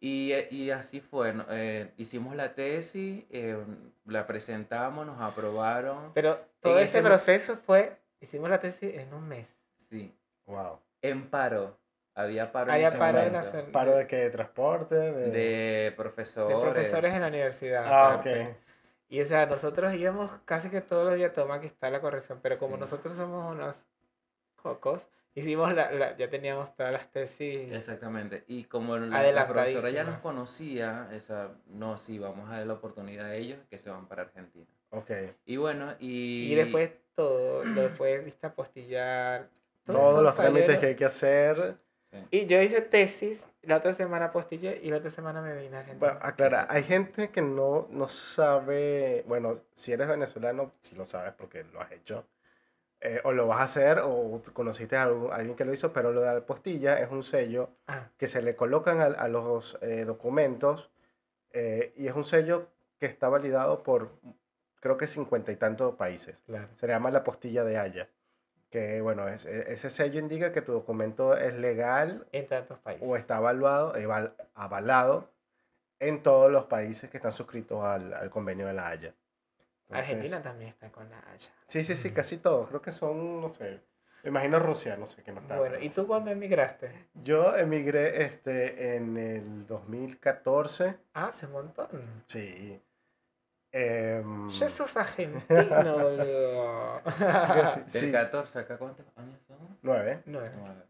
Y, 0.00 0.32
y 0.50 0.70
así 0.70 1.00
fue, 1.00 1.34
¿no? 1.34 1.44
Eh, 1.50 1.92
hicimos 1.96 2.36
la 2.36 2.54
tesis, 2.54 3.24
eh, 3.30 3.58
la 4.06 4.26
presentamos, 4.26 5.06
nos 5.06 5.20
aprobaron. 5.20 6.12
Pero 6.14 6.38
todo 6.60 6.78
ese 6.78 6.98
ese 6.98 7.02
proceso 7.02 7.56
fue, 7.56 7.96
hicimos 8.20 8.48
la 8.48 8.60
tesis 8.60 8.94
en 8.94 9.12
un 9.12 9.26
mes. 9.28 9.48
Sí, 9.90 10.14
Wow. 10.46 10.78
en 11.02 11.28
paro, 11.28 11.77
había 12.22 12.50
paro 12.52 12.70
en 12.70 12.74
Había 12.74 12.88
ese 12.88 12.98
paro 12.98 13.18
de 13.20 13.30
nacional- 13.30 13.70
¿Paro 13.72 13.96
de 13.96 14.06
qué? 14.06 14.16
¿De 14.16 14.30
transporte? 14.30 14.94
De... 14.94 15.12
de 15.12 15.30
de 15.30 15.92
profesores. 15.96 16.58
profesores 16.58 17.14
en 17.14 17.20
la 17.20 17.28
universidad. 17.28 17.84
Ah, 17.86 18.08
ok. 18.16 18.26
aparte. 18.26 18.56
Y 19.10 19.20
o 19.22 19.24
sea, 19.24 19.46
nosotros 19.46 19.94
íbamos 19.94 20.30
casi 20.44 20.68
que 20.68 20.80
todos 20.82 21.06
los 21.08 21.16
días, 21.16 21.32
toma, 21.32 21.54
aquí 21.54 21.66
está 21.66 21.88
la 21.90 22.00
corrección, 22.00 22.40
pero 22.42 22.58
como 22.58 22.74
Sí. 22.74 22.80
nosotros 22.80 23.16
somos 23.16 23.54
unos 23.54 23.82
cocos, 24.56 25.06
hicimos 25.34 25.72
la, 25.72 25.90
la- 25.92 26.16
ya 26.16 26.28
teníamos 26.28 26.74
todas 26.76 26.92
las 26.92 27.10
tesis. 27.10 27.72
Exactamente. 27.72 28.44
Y 28.48 28.64
como 28.64 28.98
la, 28.98 29.22
la 29.32 29.46
profesora 29.48 29.88
ya 29.90 30.04
nos 30.04 30.18
conocía, 30.18 31.08
esa, 31.12 31.52
no, 31.68 31.96
sí, 31.96 32.18
vamos 32.18 32.50
a 32.50 32.58
dar 32.58 32.66
la 32.66 32.74
oportunidad 32.74 33.26
a 33.26 33.34
ellos 33.34 33.58
que 33.70 33.78
se 33.78 33.88
van 33.88 34.06
para 34.08 34.22
Argentina. 34.22 34.66
Ok. 34.90 35.10
Y 35.46 35.56
bueno, 35.56 35.94
y... 36.00 36.52
Y 36.52 36.54
después 36.56 36.90
todo, 37.14 37.64
lo 37.64 37.82
después 37.82 38.24
viste 38.24 38.46
apostillar. 38.46 39.48
todo 39.86 39.96
Todos 39.96 40.14
eso 40.14 40.22
los 40.22 40.34
trámites 40.34 40.78
que 40.78 40.86
hay 40.86 40.94
que 40.96 41.04
hacer. 41.06 41.76
Sí. 42.10 42.18
Y 42.30 42.46
yo 42.46 42.60
hice 42.62 42.80
tesis, 42.80 43.38
la 43.62 43.76
otra 43.76 43.94
semana 43.94 44.32
postillé 44.32 44.80
y 44.82 44.90
la 44.90 44.96
otra 44.98 45.10
semana 45.10 45.42
me 45.42 45.54
vine 45.54 45.76
a 45.76 45.80
Argentina. 45.80 45.98
Bueno, 46.12 46.18
aclara, 46.22 46.66
hay 46.70 46.82
gente 46.82 47.28
que 47.30 47.42
no, 47.42 47.86
no 47.90 48.08
sabe, 48.08 49.24
bueno, 49.26 49.60
si 49.74 49.92
eres 49.92 50.08
venezolano, 50.08 50.72
si 50.80 50.94
lo 50.96 51.04
sabes 51.04 51.32
porque 51.34 51.64
lo 51.64 51.80
has 51.80 51.92
hecho, 51.92 52.26
eh, 53.00 53.20
o 53.24 53.32
lo 53.32 53.46
vas 53.46 53.60
a 53.60 53.64
hacer, 53.64 54.00
o 54.02 54.42
conociste 54.54 54.96
a 54.96 55.02
algún- 55.02 55.32
alguien 55.32 55.54
que 55.54 55.64
lo 55.64 55.72
hizo, 55.72 55.92
pero 55.92 56.10
lo 56.12 56.20
de 56.22 56.34
la 56.34 56.40
postilla 56.46 56.98
es 56.98 57.10
un 57.10 57.22
sello 57.22 57.70
Ah, 57.86 58.08
que 58.16 58.26
se 58.26 58.42
le 58.42 58.56
colocan 58.56 59.00
a, 59.00 59.04
a 59.06 59.28
los 59.28 59.78
eh, 59.82 60.04
documentos 60.04 60.90
eh, 61.52 61.92
y 61.96 62.06
es 62.08 62.14
un 62.14 62.24
sello 62.24 62.68
que 62.98 63.06
está 63.06 63.28
validado 63.28 63.82
por 63.82 64.10
creo 64.80 64.96
que 64.96 65.06
cincuenta 65.06 65.52
y 65.52 65.56
tantos 65.56 65.94
países. 65.96 66.40
claro. 66.46 66.68
Se 66.74 66.86
le 66.86 66.92
llama 66.92 67.10
la 67.10 67.22
postilla 67.24 67.64
de 67.64 67.78
Haya, 67.78 68.08
que 68.70 69.00
bueno, 69.00 69.26
es- 69.28 69.46
e- 69.46 69.72
ese 69.72 69.90
sello 69.90 70.18
indica 70.20 70.52
que 70.52 70.62
tu 70.62 70.72
documento 70.72 71.36
es 71.36 71.54
legal 71.54 72.26
En 72.32 72.46
tantos 72.46 72.78
países. 72.80 73.06
o 73.08 73.16
está 73.16 73.38
evaluado, 73.38 73.94
eval- 73.96 74.34
avalado 74.54 75.30
en 76.00 76.22
todos 76.22 76.50
los 76.50 76.64
países 76.66 77.10
que 77.10 77.16
están 77.16 77.32
suscritos 77.32 77.82
al, 77.84 78.12
al 78.14 78.30
convenio 78.30 78.66
de 78.66 78.74
la 78.74 78.88
Haya. 78.88 79.14
Entonces, 79.88 80.10
Argentina 80.10 80.42
también 80.42 80.70
está 80.70 80.90
con 80.92 81.08
la 81.10 81.18
Haya. 81.32 81.50
Sí, 81.66 81.82
sí, 81.82 81.96
sí, 81.96 82.12
casi 82.12 82.36
todos. 82.36 82.68
Creo 82.68 82.82
que 82.82 82.92
son, 82.92 83.40
no 83.40 83.48
sé, 83.48 83.80
me 84.22 84.28
imagino 84.30 84.58
Rusia, 84.58 84.96
no 84.96 85.06
sé 85.06 85.22
qué 85.22 85.32
no 85.32 85.40
está. 85.40 85.56
Bueno, 85.58 85.78
¿y 85.80 85.88
tú 85.88 86.06
cuándo 86.06 86.30
emigraste? 86.30 86.90
Yo 87.14 87.56
emigré 87.56 88.22
este, 88.24 88.96
en 88.96 89.16
el 89.16 89.66
2014. 89.66 90.96
Ah, 91.14 91.26
hace 91.28 91.46
un 91.46 91.52
montón. 91.52 91.88
Sí. 92.26 92.80
Em, 93.72 94.48
Ya 94.50 94.68
sos 94.68 94.96
argentino, 94.96 95.42
boludo. 95.98 97.02
sí, 97.74 97.80
Del 97.92 98.04
sí, 98.06 98.12
14 98.12 98.58
acá, 98.60 98.78
¿cuántos 98.78 99.06
años 99.16 99.38
son? 99.46 99.58
nueve, 99.82 100.22
Nueve. 100.26 100.52
Nueve. 100.56 100.82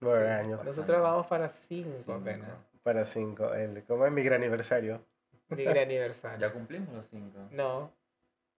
nueve 0.00 0.26
Sí. 0.26 0.32
años 0.46 0.64
Nosotros 0.64 1.00
vamos 1.00 1.26
para 1.28 1.48
cinco 1.48 1.90
Cinco. 1.98 2.12
apenas. 2.14 2.48
para 2.82 3.04
cinco. 3.04 3.54
El, 3.54 3.84
¿Cómo 3.84 4.06
es 4.06 4.12
mi 4.12 4.22
gran 4.22 4.40
aniversario? 4.42 5.00
Mi 5.48 5.62
gran 5.64 5.78
aniversario. 5.78 6.38
Ya 6.38 6.52
cumplimos 6.52 6.92
los 6.94 7.06
cinco. 7.08 7.38
No. 7.52 7.92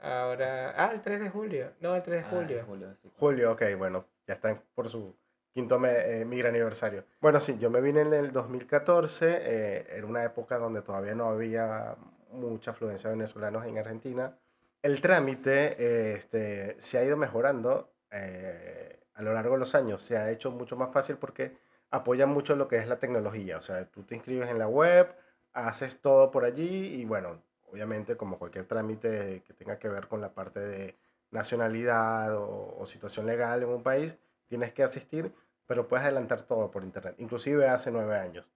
Ahora. 0.01 0.75
Ah, 0.77 0.91
el 0.93 1.03
3 1.03 1.21
de 1.21 1.29
julio. 1.31 1.73
No, 1.81 1.95
el 1.95 2.03
3 2.03 2.23
de 2.23 2.27
Ah, 2.27 2.31
julio. 2.31 2.65
julio, 2.67 2.95
sí. 3.03 3.11
Julio, 3.19 3.53
ok, 3.53 3.63
bueno, 3.77 4.05
ya 4.27 4.35
están 4.35 4.63
por 4.75 4.89
su 4.89 5.15
quinto 5.53 5.79
me, 5.79 6.21
eh, 6.21 6.25
mi 6.25 6.39
gran 6.39 6.55
aniversario. 6.55 7.05
Bueno, 7.21 7.41
sí, 7.41 7.59
yo 7.59 7.69
me 7.69 7.81
vine 7.81 8.03
en 8.03 8.15
el 8.15 8.31
2014, 8.33 9.39
eh, 9.41 9.87
era 9.91 10.07
una 10.07 10.23
época 10.25 10.57
donde 10.59 10.83
todavía 10.83 11.15
no 11.15 11.29
había 11.31 11.97
mucha 12.31 12.73
afluencia 12.73 13.11
de 13.11 13.17
venezolanos 13.17 13.67
en 13.67 13.79
Argentina. 13.79 14.37
El 14.83 15.01
trámite 15.01 15.77
eh, 15.79 16.15
este, 16.15 16.77
se 16.81 16.99
ha 16.99 17.05
ido 17.05 17.17
mejorando 17.17 17.93
eh, 18.11 19.01
a 19.15 19.23
lo 19.23 19.35
largo 19.35 19.55
de 19.55 19.61
los 19.61 19.75
años, 19.75 20.03
se 20.03 20.17
ha 20.17 20.31
hecho 20.31 20.51
mucho 20.51 20.77
más 20.77 20.93
fácil 20.93 21.17
porque 21.17 21.57
apoya 21.91 22.27
mucho 22.27 22.55
lo 22.55 22.69
que 22.69 22.77
es 22.77 22.89
la 22.89 22.99
tecnología, 22.99 23.59
o 23.59 23.61
sea, 23.61 23.85
tú 23.87 24.03
te 24.05 24.15
inscribes 24.15 24.51
en 24.51 24.59
la 24.59 24.69
web, 24.69 25.15
haces 25.53 26.01
todo 26.01 26.31
por 26.31 26.45
allí 26.45 27.01
y 27.01 27.05
bueno, 27.05 27.43
obviamente 27.71 28.17
como 28.17 28.39
cualquier 28.39 28.67
trámite 28.67 29.43
que 29.47 29.55
tenga 29.55 29.79
que 29.79 29.89
ver 29.89 30.07
con 30.07 30.21
la 30.21 30.33
parte 30.33 30.61
de 30.61 30.97
nacionalidad 31.31 32.37
o, 32.37 32.77
o 32.79 32.87
situación 32.87 33.27
legal 33.27 33.63
en 33.63 33.71
un 33.71 33.83
país, 33.83 34.17
tienes 34.47 34.73
que 34.73 34.83
asistir, 34.83 35.33
pero 35.67 35.89
puedes 35.89 36.05
adelantar 36.05 36.43
todo 36.43 36.71
por 36.71 36.85
internet, 36.85 37.15
inclusive 37.19 37.67
hace 37.69 37.91
nueve 37.91 38.17
años. 38.17 38.47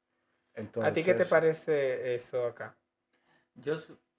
Entonces, 0.54 0.90
¿A 0.90 0.94
ti 0.94 1.02
qué 1.02 1.14
te 1.14 1.24
parece 1.26 2.14
eso 2.14 2.46
acá? 2.46 2.74
Yo 3.54 3.74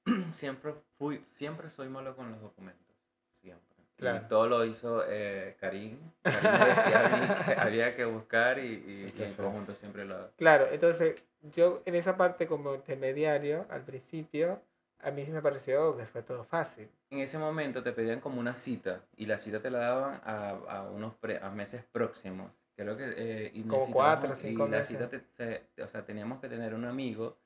siempre 0.34 0.74
fui, 0.98 1.20
siempre 1.26 1.70
soy 1.70 1.90
malo 1.90 2.16
con 2.16 2.32
los 2.32 2.42
documentos. 2.42 2.96
Siempre. 3.42 3.64
Y 3.98 4.02
Claro. 4.02 4.26
todo 4.28 4.48
lo 4.48 4.66
hizo 4.66 5.04
eh, 5.08 5.56
Karim. 5.60 5.98
Karim 6.24 6.52
me 6.60 6.66
decía 6.66 7.06
a 7.06 7.10
mí 7.10 7.28
que 7.46 7.54
había 7.62 7.96
que 7.96 8.06
buscar 8.06 8.58
y, 8.60 8.62
y- 8.68 9.14
y 9.18 9.24
en 9.24 9.34
conjunto 9.36 9.76
siempre 9.76 10.04
lo 10.04 10.32
Claro, 10.36 10.68
entonces 10.72 11.24
yo 11.42 11.82
en 11.86 11.96
esa 11.96 12.18
parte 12.18 12.48
como 12.48 12.74
intermediario, 12.76 13.66
al 13.70 13.84
principio, 13.84 14.60
a 15.00 15.12
mí 15.12 15.26
sí 15.26 15.32
me 15.32 15.42
pareció 15.42 15.96
que 15.96 16.06
fue 16.06 16.24
todo 16.24 16.44
fácil. 16.44 16.90
En 17.12 17.20
ese 17.20 17.38
momento 17.38 17.82
te 17.84 17.92
pedían 17.92 18.20
como 18.20 18.40
una 18.40 18.56
cita 18.56 19.02
y 19.16 19.26
la 19.28 19.38
cita 19.38 19.62
te 19.62 19.70
la 19.70 19.80
daban 19.80 20.22
a, 20.26 20.50
a 20.68 20.90
unos 20.90 21.14
pre- 21.16 21.38
a 21.42 21.50
meses 21.52 21.84
próximos. 21.92 22.52
Creo 22.76 22.98
que 22.98 23.14
eh, 23.16 23.52
y 23.54 23.62
Como 23.64 23.92
cuatro 23.92 24.36
cinco 24.36 24.66
y 24.66 24.70
la 24.72 24.78
meses. 24.78 24.88
cita 24.88 25.08
te- 25.10 25.22
se- 25.38 25.84
o 25.84 25.88
sea, 25.88 26.04
teníamos 26.04 26.40
que 26.42 26.50
tener 26.50 26.74
un 26.74 26.86
amigo 26.86 27.38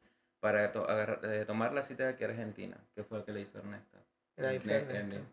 para 0.48 0.72
to- 0.72 0.90
agarrar- 0.90 1.20
eh, 1.26 1.44
tomar 1.46 1.74
la 1.74 1.82
cita 1.82 2.04
de 2.04 2.10
aquí 2.12 2.24
a 2.24 2.28
Argentina, 2.28 2.78
que 2.96 3.04
fue 3.04 3.18
lo 3.20 3.26
que 3.26 3.34
le 3.34 3.42
hizo 3.42 3.58
Ernesto. 3.58 3.98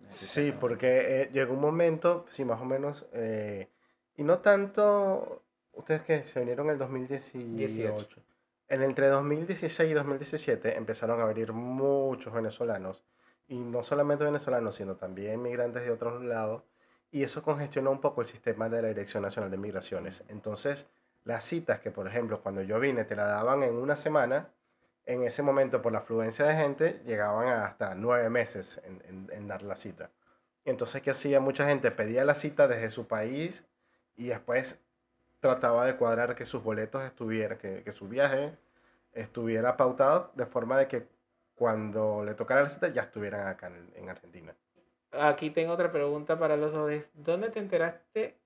Sí, 0.08 0.52
porque 0.60 1.22
eh, 1.22 1.30
llegó 1.32 1.54
un 1.54 1.60
momento, 1.60 2.24
sí, 2.28 2.44
más 2.44 2.60
o 2.60 2.64
menos, 2.64 3.06
eh, 3.12 3.68
y 4.16 4.24
no 4.24 4.38
tanto, 4.40 5.42
ustedes 5.72 6.02
que 6.02 6.24
se 6.24 6.40
vinieron 6.40 6.66
en 6.66 6.72
el 6.72 6.78
2018. 6.78 7.56
18. 7.56 8.20
En 8.68 8.82
entre 8.82 9.06
2016 9.08 9.88
y 9.90 9.94
2017 9.94 10.76
empezaron 10.76 11.20
a 11.20 11.26
venir 11.26 11.52
muchos 11.52 12.32
venezolanos, 12.32 13.04
y 13.46 13.58
no 13.60 13.82
solamente 13.84 14.24
venezolanos, 14.24 14.74
sino 14.74 14.96
también 14.96 15.40
migrantes 15.42 15.84
de 15.84 15.90
otros 15.92 16.24
lados, 16.24 16.62
y 17.12 17.22
eso 17.22 17.42
congestionó 17.42 17.92
un 17.92 18.00
poco 18.00 18.22
el 18.22 18.26
sistema 18.26 18.68
de 18.68 18.82
la 18.82 18.88
Dirección 18.88 19.22
Nacional 19.22 19.50
de 19.50 19.58
Migraciones. 19.58 20.24
Entonces, 20.28 20.88
las 21.24 21.44
citas 21.44 21.78
que, 21.80 21.90
por 21.90 22.06
ejemplo, 22.08 22.40
cuando 22.42 22.62
yo 22.62 22.80
vine 22.80 23.04
te 23.04 23.14
la 23.14 23.26
daban 23.26 23.62
en 23.62 23.76
una 23.76 23.94
semana, 23.96 24.48
en 25.06 25.22
ese 25.24 25.42
momento, 25.42 25.82
por 25.82 25.92
la 25.92 25.98
afluencia 25.98 26.46
de 26.46 26.54
gente, 26.56 27.00
llegaban 27.06 27.48
a 27.48 27.64
hasta 27.66 27.94
nueve 27.94 28.30
meses 28.30 28.80
en, 28.84 29.28
en- 29.30 29.48
dar 29.48 29.62
la 29.62 29.76
cita. 29.76 30.10
Entonces, 30.64 31.02
¿qué 31.02 31.10
hacía? 31.10 31.40
Mucha 31.40 31.66
gente 31.66 31.90
pedía 31.90 32.24
la 32.24 32.34
cita 32.34 32.68
desde 32.68 32.90
su 32.90 33.06
país 33.06 33.66
y 34.16 34.26
después 34.28 34.80
trataba 35.40 35.84
de 35.86 35.96
cuadrar 35.96 36.34
que 36.34 36.46
sus 36.46 36.62
boletos 36.62 37.02
estuvieran, 37.04 37.58
que, 37.58 37.82
que 37.82 37.92
su 37.92 38.08
viaje 38.08 38.56
estuviera 39.12 39.76
pautado 39.76 40.32
de 40.34 40.46
forma 40.46 40.78
de 40.78 40.88
que 40.88 41.06
cuando 41.54 42.24
le 42.24 42.34
tocara 42.34 42.62
la 42.62 42.70
cita 42.70 42.88
ya 42.88 43.02
estuvieran 43.02 43.46
acá 43.48 43.68
en, 43.68 43.92
en 43.96 44.08
Argentina. 44.10 44.54
Aquí 45.12 45.50
tengo 45.50 45.72
otra 45.72 45.90
pregunta 45.90 46.38
para 46.38 46.56
los 46.58 46.72
dos. 46.72 46.92
¿Dónde 47.14 47.48
te 47.50 47.58
enteraste 47.58 48.36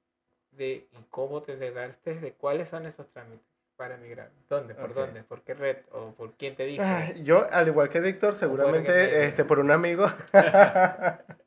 de 0.52 0.88
y 0.92 1.02
cómo 1.10 1.42
te 1.42 1.54
enteraste 1.54 2.14
de 2.20 2.34
cuáles 2.34 2.68
son 2.68 2.86
esos 2.86 3.08
trámites 3.10 3.46
para 3.78 3.94
emigrar? 3.94 4.28
¿Dónde? 4.50 4.74
¿Por 4.74 4.90
Ok. 4.90 4.96
dónde? 4.96 5.22
¿Por 5.24 5.42
qué 5.42 5.54
red? 5.54 5.76
¿O 5.92 6.12
por 6.12 6.34
quién 6.34 6.54
te 6.56 6.64
dijo? 6.66 6.84
Ah, 6.84 7.06
Yo, 7.24 7.46
al 7.50 7.68
igual 7.68 7.88
que 7.88 8.00
Víctor, 8.00 8.34
seguramente 8.36 8.92
me- 8.92 9.24
este, 9.26 9.44
por 9.44 9.58
un 9.58 9.70
amigo. 9.70 10.06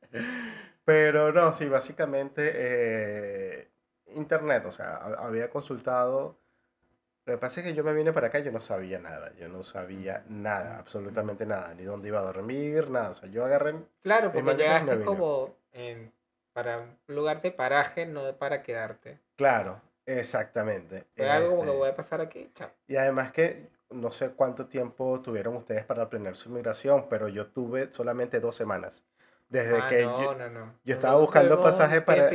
Pero 0.85 1.31
no, 1.31 1.53
sí, 1.53 1.67
básicamente 1.69 2.51
eh, 2.55 3.67
internet, 4.15 4.63
o 4.65 4.71
sea, 4.71 4.95
ha- 4.97 5.25
había 5.27 5.50
consultado. 5.50 6.38
Lo 7.25 7.33
que 7.35 7.39
pasa 7.39 7.61
es 7.61 7.67
que 7.67 7.73
yo 7.75 7.83
me 7.83 7.93
vine 7.93 8.13
para 8.13 8.27
acá 8.27 8.39
y 8.39 8.43
yo 8.43 8.51
no 8.51 8.61
sabía 8.61 9.00
nada, 9.00 9.33
yo 9.35 9.47
no 9.50 9.63
sabía 9.63 10.23
nada, 10.29 10.77
absolutamente 10.79 11.45
nada, 11.45 11.73
ni 11.75 11.83
dónde 11.83 12.07
iba 12.09 12.19
a 12.19 12.23
dormir, 12.23 12.89
nada. 12.89 13.09
O 13.11 13.13
sea, 13.15 13.29
yo 13.29 13.45
agarré, 13.45 13.75
Claro, 14.03 14.31
porque 14.33 14.55
llegaste 14.55 15.03
como 15.03 15.55
en- 15.73 16.11
para 16.53 16.79
un 16.79 16.97
lugar 17.07 17.41
de 17.41 17.51
paraje, 17.51 18.05
no 18.05 18.35
para 18.38 18.61
quedarte. 18.63 19.19
claro, 19.35 19.81
exactamente. 20.05 21.05
Fue 21.15 21.29
algo 21.29 21.50
como 21.50 21.62
que 21.63 21.67
este, 21.70 21.77
voy 21.79 21.89
a 21.89 21.96
pasar 21.96 22.22
aquí, 22.22 22.51
chao. 22.53 22.70
Y 22.88 22.96
además 22.96 23.31
que 23.31 23.70
no 23.89 24.12
sé 24.12 24.29
cuánto 24.29 24.67
tiempo 24.67 25.22
tuvieron 25.22 25.55
ustedes 25.58 25.84
para 25.86 26.10
planear 26.10 26.36
su 26.36 26.50
migración, 26.50 27.08
pero 27.10 27.27
yo 27.27 27.48
tuve 27.48 27.91
solamente 27.91 28.39
dos 28.39 28.55
semanas. 28.55 29.03
Desde 29.50 29.75
Ah, 29.77 29.88
que 29.89 30.05
no, 30.05 30.22
yo, 30.24 30.36
no, 30.36 30.50
no. 30.50 30.74
yo 30.86 30.93
estaba 30.93 31.20
buscando 31.20 31.50
tuvimos 31.55 31.65
un 31.65 31.72
pasaje 31.72 32.01
para- 32.01 32.29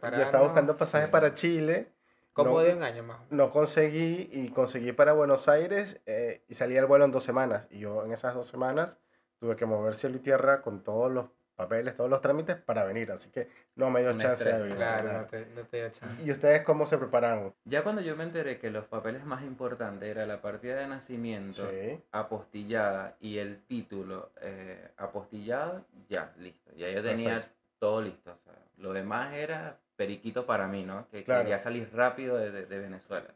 para 0.00 0.16
yo 0.16 0.22
estaba 0.24 0.44
buscando 0.44 0.76
pasajes 0.76 1.06
sí. 1.06 1.12
para 1.12 1.32
Chile, 1.34 1.92
Como 2.32 2.50
no- 2.52 2.58
de 2.60 2.74
un 2.74 2.82
año 2.82 3.04
más. 3.04 3.20
no 3.30 3.50
conseguí 3.52 4.28
y 4.32 4.48
conseguí 4.50 4.90
para 4.92 5.12
Buenos 5.12 5.48
Aires 5.48 6.00
eh, 6.06 6.42
y 6.48 6.54
salí 6.54 6.76
al 6.76 6.86
vuelo 6.86 7.04
en 7.04 7.12
dos 7.12 7.22
semanas. 7.22 7.68
Y 7.70 7.78
yo 7.78 8.04
en 8.04 8.12
esas 8.12 8.34
dos 8.34 8.48
semanas 8.48 8.98
tuve 9.38 9.54
que 9.54 9.64
mover 9.64 9.94
cielo 9.94 10.16
y 10.16 10.20
tierra 10.20 10.60
con 10.60 10.82
todos 10.82 11.10
los 11.12 11.26
papeles, 11.60 11.94
todos 11.94 12.08
los 12.10 12.20
trámites 12.20 12.56
para 12.56 12.84
venir. 12.84 13.10
Así 13.12 13.30
que 13.30 13.48
no 13.76 13.90
me 13.90 14.00
dio 14.00 14.16
chance 14.18 14.44
de 14.50 14.58
venir. 14.58 14.76
Claro, 14.76 15.12
no 15.12 15.24
te, 15.26 15.46
no 15.54 15.62
te 15.64 15.76
dio 15.76 15.90
chance. 15.90 16.22
¿Y 16.26 16.30
ustedes 16.30 16.62
cómo 16.62 16.86
se 16.86 16.96
prepararon? 16.98 17.54
Ya 17.64 17.82
cuando 17.82 18.00
yo 18.02 18.16
me 18.16 18.24
enteré 18.24 18.58
que 18.58 18.70
los 18.70 18.86
papeles 18.86 19.24
más 19.24 19.42
importantes 19.42 20.08
era 20.08 20.26
la 20.26 20.40
partida 20.40 20.76
de 20.76 20.86
nacimiento, 20.88 21.68
Sí. 21.70 22.00
apostillada 22.12 23.16
y 23.20 23.38
el 23.38 23.62
título 23.66 24.30
eh, 24.40 24.88
apostillado, 24.96 25.84
ya, 26.08 26.32
listo. 26.38 26.70
Ya 26.76 26.88
yo 26.90 27.02
tenía 27.02 27.34
Perfecto. 27.34 27.56
todo 27.78 28.02
listo. 28.02 28.30
o 28.32 28.44
sea, 28.44 28.54
lo 28.78 28.92
demás 28.92 29.34
era 29.34 29.76
periquito 29.96 30.46
para 30.46 30.66
mí, 30.66 30.84
¿no? 30.84 31.06
Que 31.10 31.24
Claro. 31.24 31.42
quería 31.42 31.58
salir 31.58 31.90
rápido 31.92 32.36
de, 32.38 32.50
de- 32.50 32.66
de 32.66 32.78
Venezuela. 32.78 33.28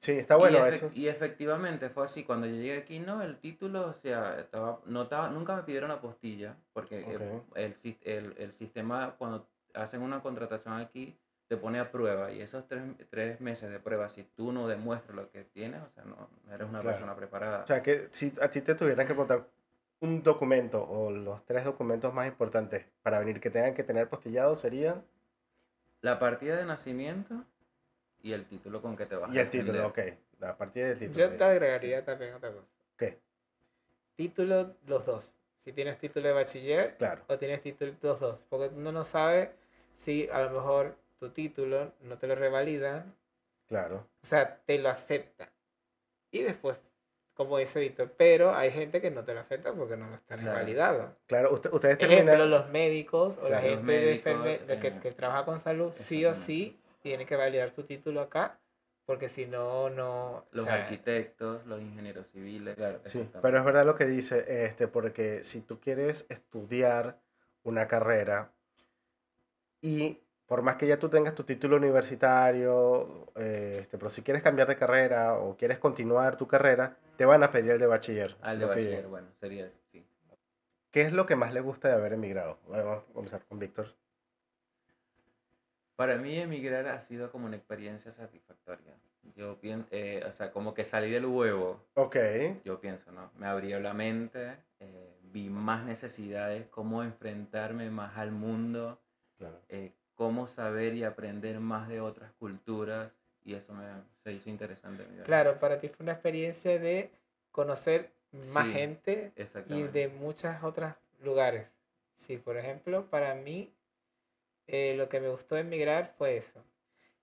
Sí, 0.00 0.12
está 0.12 0.36
bueno 0.36 0.58
y, 0.58 0.68
eso. 0.68 0.90
y 0.94 1.08
efectivamente 1.08 1.90
fue 1.90 2.04
así. 2.04 2.22
Cuando 2.24 2.46
yo 2.46 2.54
llegué 2.54 2.78
aquí, 2.78 3.00
no, 3.00 3.20
el 3.22 3.38
título, 3.38 3.86
o 3.88 3.92
sea, 3.92 4.38
estaba, 4.38 4.80
no 4.86 5.02
estaba- 5.02 5.28
nunca 5.28 5.56
me 5.56 5.62
pidieron 5.64 5.90
apostilla, 5.90 6.56
porque 6.72 7.00
eh, 7.00 7.16
Ok. 7.16 7.56
el, 7.56 7.76
el, 8.02 8.34
el 8.38 8.52
sistema, 8.52 9.16
cuando 9.18 9.48
hacen 9.74 10.02
una 10.02 10.22
contratación 10.22 10.74
aquí, 10.74 11.18
te 11.48 11.56
pone 11.56 11.80
a 11.80 11.90
prueba. 11.90 12.30
Y 12.30 12.40
esos 12.40 12.68
tres, 12.68 12.82
tres 13.10 13.40
meses 13.40 13.70
de 13.70 13.80
prueba, 13.80 14.08
si 14.08 14.22
tú 14.22 14.52
no 14.52 14.68
demuestras 14.68 15.16
lo 15.16 15.30
que 15.30 15.44
tienes, 15.44 15.80
o 15.82 15.90
sea, 15.90 16.04
no, 16.04 16.28
no 16.44 16.54
eres 16.54 16.68
una 16.68 16.80
Claro. 16.80 16.96
persona 16.96 17.16
preparada. 17.16 17.64
O 17.64 17.66
sea, 17.66 17.82
que 17.82 18.08
si 18.12 18.32
a 18.40 18.50
ti 18.50 18.60
te 18.60 18.74
tuvieran 18.74 19.06
que 19.06 19.16
contar 19.16 19.48
un 20.00 20.22
documento 20.22 20.80
o 20.88 21.10
los 21.10 21.44
tres 21.44 21.64
documentos 21.64 22.14
más 22.14 22.28
importantes 22.28 22.86
para 23.02 23.18
venir 23.18 23.40
que 23.40 23.50
tengan 23.50 23.74
que 23.74 23.82
tener 23.82 24.08
postillados 24.08 24.60
serían... 24.60 25.02
La 26.02 26.20
partida 26.20 26.56
de 26.56 26.64
nacimiento, 26.66 27.44
y 28.22 28.32
el 28.32 28.44
título 28.46 28.80
con 28.82 28.96
que 28.96 29.06
te 29.06 29.16
vas 29.16 29.32
Y 29.34 29.38
a 29.38 29.42
el 29.42 29.50
título, 29.50 29.86
ok. 29.88 29.98
A 30.42 30.56
partir 30.56 30.84
del 30.86 30.98
título. 30.98 31.18
Yo 31.18 31.36
te 31.36 31.44
agregaría 31.44 32.04
también 32.04 32.34
otra 32.34 32.52
cosa. 32.52 32.66
¿Qué? 32.96 33.18
Título, 34.16 34.74
los 34.86 35.06
dos. 35.06 35.34
Si 35.64 35.72
tienes 35.72 35.98
título 35.98 36.28
de 36.28 36.34
bachiller 36.34 36.96
Claro, 36.96 37.22
o 37.28 37.38
tienes 37.38 37.62
título 37.62 37.92
los 38.02 38.20
dos. 38.20 38.44
Porque 38.48 38.68
uno 38.74 38.90
no 38.92 39.04
sabe 39.04 39.52
si 39.96 40.28
a 40.32 40.42
lo 40.42 40.50
mejor 40.50 40.96
tu 41.18 41.30
título 41.30 41.92
no 42.00 42.18
te 42.18 42.26
lo 42.26 42.34
revalidan. 42.34 43.14
claro. 43.66 44.06
O 44.22 44.26
sea, 44.26 44.58
te 44.64 44.78
lo 44.78 44.88
aceptan. 44.88 45.48
Y 46.30 46.42
después, 46.42 46.78
como 47.34 47.58
dice 47.58 47.80
Víctor, 47.80 48.12
pero 48.16 48.54
hay 48.54 48.70
gente 48.70 49.00
que 49.00 49.10
no 49.10 49.24
te 49.24 49.34
lo 49.34 49.40
acepta 49.40 49.72
porque 49.72 49.96
no 49.96 50.08
lo 50.08 50.14
está 50.16 50.36
Claro. 50.36 50.52
revalidado. 50.52 51.16
Claro, 51.26 51.52
usted- 51.52 51.72
ustedes 51.72 51.98
Ejemplo, 51.98 52.32
terminan. 52.32 52.50
los 52.50 52.68
médicos 52.70 53.38
o 53.38 53.42
la 53.42 53.60
Claro, 53.60 53.66
los 53.66 53.76
gente 53.76 53.92
de 53.92 53.98
médicos, 54.06 54.32
enferme- 54.32 54.66
de 54.66 54.78
que, 54.80 54.88
eh, 54.88 54.98
que 55.02 55.12
trabaja 55.12 55.44
con 55.44 55.58
salud, 55.58 55.92
sí 55.92 56.24
o 56.24 56.34
sí 56.34 56.78
tiene 57.08 57.24
que 57.24 57.36
validar 57.36 57.70
su 57.70 57.84
título 57.84 58.20
acá, 58.20 58.58
porque 59.06 59.30
si 59.30 59.46
no, 59.46 59.88
no... 59.88 60.44
Los 60.52 60.66
o 60.66 60.68
sea, 60.68 60.82
arquitectos, 60.82 61.64
los 61.64 61.80
ingenieros 61.80 62.30
civiles. 62.30 62.76
Claro, 62.76 63.00
sí, 63.06 63.26
pero 63.40 63.56
es 63.56 63.64
verdad 63.64 63.86
lo 63.86 63.94
que 63.94 64.04
dice, 64.04 64.66
este, 64.66 64.88
porque 64.88 65.42
si 65.42 65.62
tú 65.62 65.80
quieres 65.80 66.26
estudiar 66.28 67.18
una 67.62 67.88
carrera 67.88 68.52
y 69.80 70.20
por 70.44 70.60
más 70.60 70.76
que 70.76 70.86
ya 70.86 70.98
tú 70.98 71.08
tengas 71.08 71.34
tu 71.34 71.44
título 71.44 71.76
universitario, 71.76 73.32
eh, 73.36 73.78
este, 73.80 73.96
pero 73.96 74.10
si 74.10 74.20
quieres 74.20 74.42
cambiar 74.42 74.68
de 74.68 74.76
carrera 74.76 75.32
o 75.38 75.56
quieres 75.56 75.78
continuar 75.78 76.36
tu 76.36 76.46
carrera, 76.46 76.98
te 77.16 77.24
van 77.24 77.42
a 77.42 77.50
pedir 77.50 77.70
el 77.70 77.78
de 77.78 77.86
bachiller. 77.86 78.36
Al 78.42 78.58
de 78.58 78.66
bachiller, 78.66 79.06
bueno, 79.06 79.28
sería 79.40 79.70
sí. 79.90 80.06
¿Qué 80.90 81.02
es 81.02 81.14
lo 81.14 81.24
que 81.24 81.36
más 81.36 81.54
le 81.54 81.60
gusta 81.60 81.88
de 81.88 81.94
haber 81.94 82.12
emigrado? 82.12 82.58
Vamos 82.68 83.04
a 83.08 83.12
comenzar 83.14 83.44
con 83.46 83.58
Víctor. 83.58 83.94
Para 85.98 86.16
mí 86.16 86.38
emigrar 86.38 86.86
ha 86.86 87.00
sido 87.00 87.32
como 87.32 87.46
una 87.46 87.56
experiencia 87.56 88.12
satisfactoria. 88.12 88.94
Yo 89.34 89.58
pienso, 89.60 89.88
o 90.28 90.30
sea, 90.30 90.52
como 90.52 90.72
que 90.72 90.84
salí 90.84 91.10
del 91.10 91.26
huevo, 91.26 91.80
Ok, 91.94 92.16
yo 92.64 92.80
pienso, 92.80 93.10
¿no? 93.10 93.32
Me 93.36 93.48
abrió 93.48 93.80
la 93.80 93.94
mente, 93.94 94.54
eh, 94.78 95.18
vi 95.32 95.50
más 95.50 95.84
necesidades, 95.84 96.68
cómo 96.68 97.02
enfrentarme 97.02 97.90
más 97.90 98.16
al 98.16 98.30
mundo, 98.30 99.00
claro. 99.38 99.58
eh, 99.70 99.90
cómo 100.14 100.46
saber 100.46 100.94
y 100.94 101.02
aprender 101.02 101.58
más 101.58 101.88
de 101.88 102.00
otras 102.00 102.30
culturas, 102.38 103.10
y 103.44 103.54
eso 103.54 103.74
me 103.74 103.84
se 104.22 104.32
hizo 104.32 104.50
interesante. 104.50 105.04
Claro, 105.24 105.58
para 105.58 105.80
ti 105.80 105.88
fue 105.88 106.04
una 106.04 106.12
experiencia 106.12 106.78
de 106.78 107.10
conocer 107.50 108.10
más 108.54 108.66
Sí, 108.66 108.72
gente 108.72 109.32
y 109.68 109.82
de 109.82 110.06
muchos 110.06 110.54
otros 110.62 110.92
lugares. 111.24 111.66
Sí, 112.14 112.36
por 112.36 112.56
ejemplo, 112.56 113.06
para 113.10 113.34
mí 113.34 113.72
eh, 114.68 114.94
lo 114.96 115.08
que 115.08 115.20
me 115.20 115.28
gustó 115.28 115.56
de 115.56 115.62
emigrar 115.62 116.14
fue 116.16 116.36
eso. 116.36 116.62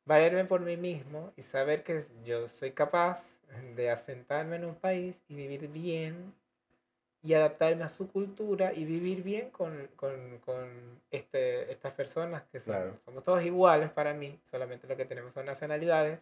Valerme 0.03 0.45
por 0.45 0.61
mí 0.61 0.77
mismo 0.77 1.31
y 1.37 1.41
saber 1.41 1.83
que 1.83 2.05
yo 2.23 2.47
soy 2.49 2.71
capaz 2.71 3.39
de 3.75 3.89
asentarme 3.89 4.57
en 4.57 4.65
un 4.65 4.75
país 4.75 5.15
y 5.27 5.35
vivir 5.35 5.67
bien 5.69 6.33
y 7.23 7.33
adaptarme 7.33 7.83
a 7.83 7.89
su 7.89 8.11
cultura 8.11 8.71
y 8.73 8.85
vivir 8.85 9.23
bien 9.23 9.49
con, 9.49 9.87
con, 9.95 10.37
con 10.45 11.01
este, 11.09 11.71
estas 11.71 11.93
personas 11.93 12.43
que 12.51 12.59
son, 12.59 12.73
Claro. 12.75 12.99
somos 13.05 13.23
todos 13.23 13.43
iguales 13.43 13.89
para 13.89 14.13
mí, 14.13 14.39
solamente 14.51 14.87
lo 14.87 14.95
que 14.95 15.05
tenemos 15.05 15.33
son 15.33 15.45
nacionalidades. 15.45 16.19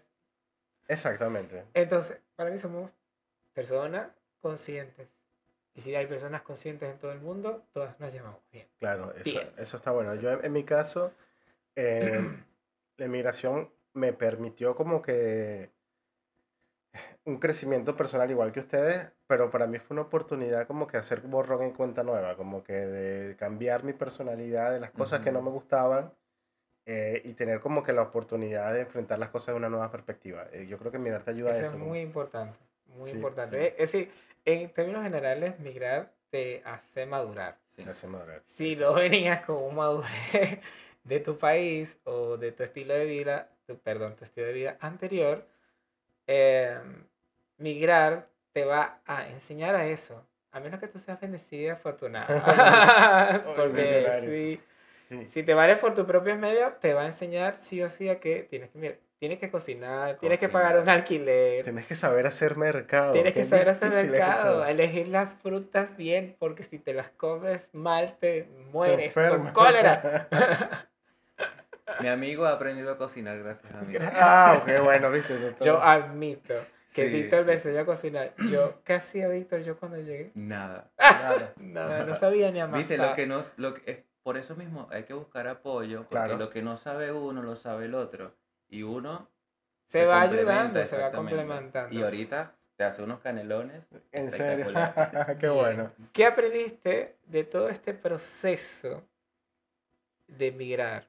Exactamente. 0.88 1.64
Entonces, 1.74 2.20
para 2.36 2.50
mí 2.52 2.58
somos 2.58 2.90
personas 3.54 4.08
conscientes. 4.42 5.08
Y 5.76 5.82
si 5.82 5.96
hay 5.96 6.06
personas 6.06 6.42
conscientes 6.44 6.90
en 6.92 7.00
todo 7.00 7.12
el 7.12 7.20
mundo, 7.20 7.64
todas 7.74 8.00
nos 8.00 8.14
llamamos 8.14 8.40
bien. 8.52 8.68
Claro, 8.80 9.14
eso, 9.16 9.40
eso 9.58 9.78
está 9.78 9.92
bueno. 9.92 10.14
Yo 10.16 10.32
en, 10.32 10.46
en 10.46 10.52
mi 10.52 10.64
caso, 10.64 11.12
eh, 11.76 12.22
la 12.98 13.06
inmigración 13.06 13.72
me 13.94 14.14
permitió 14.14 14.76
como 14.76 15.02
que 15.02 15.72
un 17.26 17.38
crecimiento 17.40 17.96
personal 17.96 18.30
igual 18.30 18.52
que 18.52 18.60
ustedes, 18.60 19.08
pero 19.28 19.50
para 19.50 19.66
mí 19.66 19.80
fue 19.80 19.96
una 19.96 20.02
oportunidad 20.04 20.68
como 20.68 20.86
que 20.88 20.98
hacer 20.98 21.22
borrón 21.22 21.64
en 21.64 21.72
cuenta 21.72 22.04
nueva, 22.04 22.36
como 22.36 22.64
que 22.64 22.74
de 22.74 23.36
cambiar 23.38 23.84
mi 23.84 23.94
personalidad 23.94 24.72
de 24.72 24.80
las 24.80 24.92
cosas 24.92 25.22
que 25.22 25.32
no 25.32 25.42
me 25.42 25.50
gustaban 25.50 26.14
eh, 26.86 27.22
y 27.24 27.34
tener 27.34 27.62
como 27.62 27.82
que 27.82 27.94
la 27.94 28.02
oportunidad 28.02 28.74
de 28.74 28.82
enfrentar 28.82 29.18
las 29.20 29.30
cosas 29.30 29.48
de 29.48 29.58
una 29.58 29.70
nueva 29.70 29.90
perspectiva. 29.90 30.48
Eh, 30.52 30.68
yo 30.68 30.78
creo 30.78 30.92
que 30.92 31.00
mirar 31.00 31.24
te 31.24 31.32
ayuda 31.32 31.52
a 31.52 31.54
Eso 31.54 31.62
eso. 31.62 31.68
es 31.70 31.74
como- 31.74 31.86
muy 31.86 32.00
importante, 32.02 32.60
muy 32.88 33.10
Sí, 33.10 33.16
importante. 33.16 33.56
sí. 33.58 33.64
Eh, 33.64 33.76
Es 33.80 33.92
decir, 33.92 34.12
en 34.46 34.70
términos 34.74 35.04
generales, 35.04 35.60
migrar 35.60 36.12
te 36.30 36.62
hace 36.66 37.06
madurar. 37.06 37.58
Sí. 37.72 37.84
te 37.84 37.90
hace 37.92 38.08
madurar. 38.08 38.42
Si 38.56 38.76
no 38.76 38.94
venías 38.94 39.46
con 39.46 39.58
un 39.58 39.76
madurez 39.76 40.10
de 41.04 41.20
tu 41.20 41.38
país 41.38 41.96
o 42.04 42.38
de 42.38 42.52
tu 42.52 42.64
estilo 42.64 42.94
de 42.94 43.06
vida, 43.06 43.50
tu- 43.68 43.78
perdón, 43.80 44.16
tu 44.16 44.26
estilo 44.26 44.48
de 44.48 44.54
vida 44.54 44.78
anterior, 44.80 45.46
eh, 46.28 46.78
migrar 47.58 48.28
te 48.52 48.66
va 48.66 49.00
a 49.06 49.28
enseñar 49.30 49.76
a 49.76 49.88
eso. 49.88 50.26
A 50.52 50.60
menos 50.60 50.80
que 50.80 50.88
tú 50.88 51.00
seas 51.00 51.20
bendecida 51.20 51.62
y 51.62 51.70
afortunada. 51.70 52.28
Porque 53.56 54.60
si, 55.08 55.26
si 55.28 55.44
te 55.44 55.54
vales 55.54 55.80
por 55.80 55.94
tus 55.96 56.06
propios 56.06 56.38
medios, 56.38 56.80
te 56.80 56.94
va 56.94 57.02
a 57.04 57.08
enseñar 57.08 57.58
sí 57.58 57.82
o 57.82 57.90
sí 57.90 58.08
a 58.10 58.20
que 58.20 58.44
tienes 58.44 58.70
que, 58.70 58.78
mira, 58.78 58.96
tienes 59.24 59.40
que 59.40 59.50
cocinar, 59.50 60.18
tienes 60.18 60.38
que 60.38 60.50
pagar 60.50 60.78
un 60.78 60.90
alquiler, 60.90 61.64
Tienes 61.64 61.86
que 61.88 61.96
saber 61.96 62.28
hacer 62.28 62.58
mercado. 62.58 63.14
Tienes 63.14 63.34
que 63.34 63.46
saber 63.46 63.70
hacer 63.70 63.90
mercado, 63.90 64.66
elegir 64.66 65.08
las 65.08 65.32
frutas 65.36 65.96
bien, 65.96 66.36
porque 66.40 66.66
si 66.66 66.78
te 66.78 66.94
las 66.94 67.08
comes 67.12 67.70
mal 67.72 68.18
te 68.20 68.50
mueres 68.74 69.14
con 69.14 69.24
enfermas. 69.24 69.54
cólera. 69.54 70.28
Mi 72.02 72.10
amigo 72.10 72.46
ha 72.46 72.52
aprendido 72.52 72.92
a 72.92 72.98
cocinar 72.98 73.40
gracias 73.42 73.74
a 73.74 73.80
mí. 73.84 73.96
ah, 74.14 74.60
ok, 74.62 74.84
bueno, 74.84 75.10
viste. 75.10 75.40
doctor. 75.40 75.66
Yo 75.68 75.82
admito 75.82 76.56
que 76.94 77.04
Sí, 77.08 77.10
Víctor 77.10 77.46
me 77.46 77.54
sí. 77.54 77.70
enseñó 77.70 77.80
a 77.84 77.86
cocinar. 77.86 78.34
Yo, 78.50 78.84
¿qué 78.84 78.96
hacía 78.96 79.30
Víctor 79.30 79.62
yo 79.62 79.78
cuando 79.78 80.00
llegué? 80.00 80.32
Nada. 80.36 80.92
Nada. 80.98 81.54
No, 81.62 82.06
no 82.08 82.16
sabía 82.16 82.52
ni 82.52 82.60
amasar. 82.60 82.78
Viste, 82.80 82.98
lo 82.98 83.14
que 83.14 83.26
no, 83.26 83.42
lo 83.56 83.74
que, 83.74 84.04
por 84.22 84.36
eso 84.36 84.58
mismo 84.58 84.90
hay 84.92 85.04
que 85.04 85.14
buscar 85.14 85.48
apoyo, 85.48 86.00
porque 86.00 86.10
Claro. 86.10 86.36
lo 86.38 86.50
que 86.50 86.62
no 86.62 86.76
sabe 86.76 87.14
uno 87.14 87.42
lo 87.42 87.56
sabe 87.56 87.86
el 87.86 87.96
otro. 87.96 88.34
Y 88.74 88.82
uno 88.82 89.30
se 89.90 90.04
va 90.04 90.22
ayudando, 90.22 90.84
se 90.84 90.98
va 90.98 91.12
complementando. 91.12 91.96
Y 91.96 92.02
ahorita 92.02 92.56
te 92.76 92.84
hace 92.84 93.04
unos 93.04 93.20
canelones. 93.20 93.84
En 94.12 94.32
serio. 94.32 94.66
Qué 95.40 95.48
bueno. 95.48 95.92
¿Qué 96.12 96.26
aprendiste 96.26 97.16
de 97.28 97.44
todo 97.44 97.70
este 97.70 97.94
proceso 97.94 99.04
de 100.26 100.48
emigrar? 100.48 101.08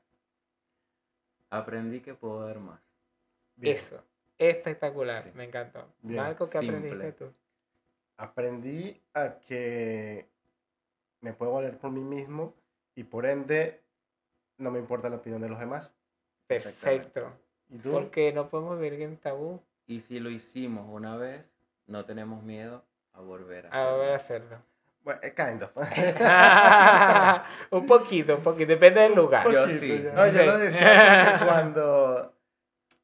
Aprendí 1.49 2.01
que 2.01 2.13
puedo 2.13 2.47
dar 2.47 2.59
más. 2.59 2.81
Bien. 3.57 3.77
Eso, 3.77 4.05
espectacular, 4.37 5.23
Sí. 5.23 5.31
me 5.35 5.45
encantó. 5.45 5.87
Bien. 6.03 6.21
Marco, 6.23 6.51
¿qué 6.51 6.59
Simple. 6.59 6.77
aprendiste 6.77 7.13
tú? 7.13 7.33
Aprendí 8.19 9.01
a 9.15 9.39
que 9.39 10.29
me 11.23 11.33
puedo 11.33 11.55
valer 11.55 11.79
por 11.79 11.91
mí 11.91 12.03
mismo 12.03 12.53
y 12.95 13.05
por 13.05 13.25
ende 13.25 13.81
no 14.59 14.71
me 14.71 14.81
importa 14.81 15.09
la 15.09 15.17
opinión 15.17 15.41
de 15.41 15.49
los 15.49 15.59
demás. 15.59 15.91
Perfecto. 16.47 17.33
¿Y 17.75 17.79
tú? 17.79 17.91
Porque 17.93 18.33
no 18.33 18.49
podemos 18.49 18.79
vivir 18.79 19.03
en 19.03 19.17
tabú 19.17 19.61
Y 19.87 20.01
si 20.01 20.21
lo 20.21 20.31
hicimos 20.31 20.87
una 20.89 21.17
vez, 21.17 21.51
no 21.87 22.05
tenemos 22.05 22.43
miedo 22.43 22.85
a 23.13 23.21
volver 23.21 23.67
a 23.67 23.71
a 23.71 23.91
volver 23.93 24.13
a 24.13 24.17
hacerlo. 24.17 24.57
Bueno, 25.03 25.21
eh, 25.23 25.35
kind 25.35 25.63
of. 25.63 25.71
un 27.71 27.87
poquito, 27.87 28.37
un 28.37 28.43
poquito, 28.43 28.69
depende 28.71 29.01
del 29.01 29.15
lugar. 29.15 29.45
Yo 29.51 29.63
Poquito 29.65 29.81
sí. 29.81 30.03
ya. 30.03 30.13
No, 30.13 30.27
yo 30.27 30.45
lo 30.45 30.59
decía 30.59 31.41
cuando 31.47 32.33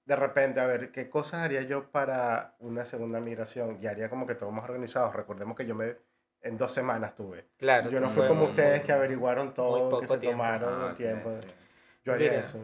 de 0.06 0.16
repente, 0.16 0.60
a 0.60 0.66
ver, 0.66 0.90
¿qué 0.92 1.08
cosas 1.10 1.40
haría 1.40 1.62
yo 1.62 1.90
para 1.90 2.54
una 2.60 2.84
segunda 2.84 3.20
migración? 3.20 3.78
Y 3.82 3.86
haría 3.86 4.08
como 4.08 4.26
que 4.26 4.34
todos 4.34 4.52
más 4.52 4.64
organizados. 4.64 5.14
Recordemos 5.14 5.56
que 5.56 5.66
yo 5.66 5.74
me 5.74 5.96
en 6.42 6.56
dos 6.56 6.72
semanas 6.72 7.14
tuve. 7.14 7.44
Claro, 7.58 7.90
Yo 7.90 8.00
no 8.00 8.06
fui 8.08 8.16
fue 8.20 8.28
como 8.28 8.40
muy- 8.40 8.48
ustedes 8.50 8.80
que 8.82 8.92
averiguaron 8.92 9.52
todo, 9.52 10.00
que 10.00 10.06
se 10.06 10.16
tiempo. 10.18 10.38
tomaron 10.38 10.82
Ah, 10.82 10.86
el 10.88 10.94
tiempo. 10.94 11.30
sí. 11.42 11.48
Yo 12.02 12.14
haría 12.14 12.30
Mira. 12.30 12.40
eso. 12.40 12.58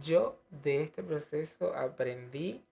Yo 0.00 0.40
de 0.50 0.82
este 0.82 1.02
proceso 1.02 1.74
aprendí 1.74 2.64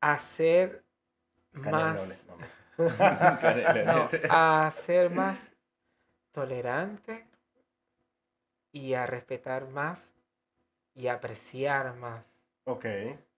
a 0.00 0.18
ser 0.18 0.82
más, 1.52 1.94
Canelones, 3.40 3.86
no, 3.86 4.08
a 4.28 4.72
ser 4.76 5.10
más 5.10 5.40
tolerante 6.32 7.26
y 8.72 8.94
a 8.94 9.06
respetar 9.06 9.68
más 9.68 10.14
y 10.94 11.06
a 11.08 11.14
apreciar 11.14 11.94
más. 11.96 12.24
ok, 12.66 12.84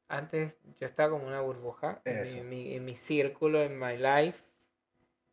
Antes 0.09 0.55
yo 0.81 0.87
estaba 0.87 1.11
como 1.11 1.27
una 1.27 1.43
burbuja 1.43 2.01
en 2.05 2.23
mi, 2.23 2.29
Eso. 2.31 2.41
en 2.41 2.49
mi- 2.49 2.75
en 2.75 2.85
mi 2.87 2.95
círculo, 2.97 3.63
en 3.63 3.79
my 3.79 3.97
life, 3.99 4.43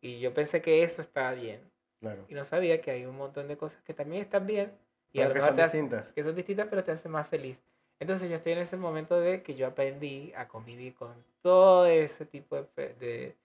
y 0.00 0.20
yo 0.20 0.34
pensé 0.34 0.62
que 0.62 0.82
eso 0.84 1.02
estaba 1.02 1.32
bien. 1.34 1.60
claro. 2.00 2.24
Y 2.28 2.34
no 2.34 2.44
sabía 2.44 2.80
que 2.82 2.90
hay 2.92 3.06
un 3.06 3.16
montón 3.16 3.48
de 3.48 3.56
cosas 3.58 3.82
que 3.82 3.94
también 3.94 4.22
están 4.22 4.46
bien 4.46 4.72
y 5.12 5.18
Pero 5.18 5.34
que 5.34 5.40
son 5.40 5.56
te 5.56 5.62
hacen- 5.62 5.82
distintas. 5.84 6.12
que 6.12 6.22
son 6.22 6.34
distintas, 6.34 6.66
pero 6.68 6.84
te 6.84 6.92
hacen 6.92 7.12
más 7.12 7.28
feliz. 7.28 7.58
Entonces 8.00 8.28
yo 8.30 8.36
estoy 8.36 8.52
en 8.52 8.58
ese 8.58 8.76
momento 8.76 9.20
de 9.20 9.42
que 9.42 9.54
yo 9.54 9.66
aprendí 9.68 10.32
a 10.36 10.48
convivir 10.48 10.94
con 10.94 11.14
todo 11.42 11.86
ese 11.86 12.26
tipo 12.26 12.56
de, 12.76 12.94
de, 12.94 13.36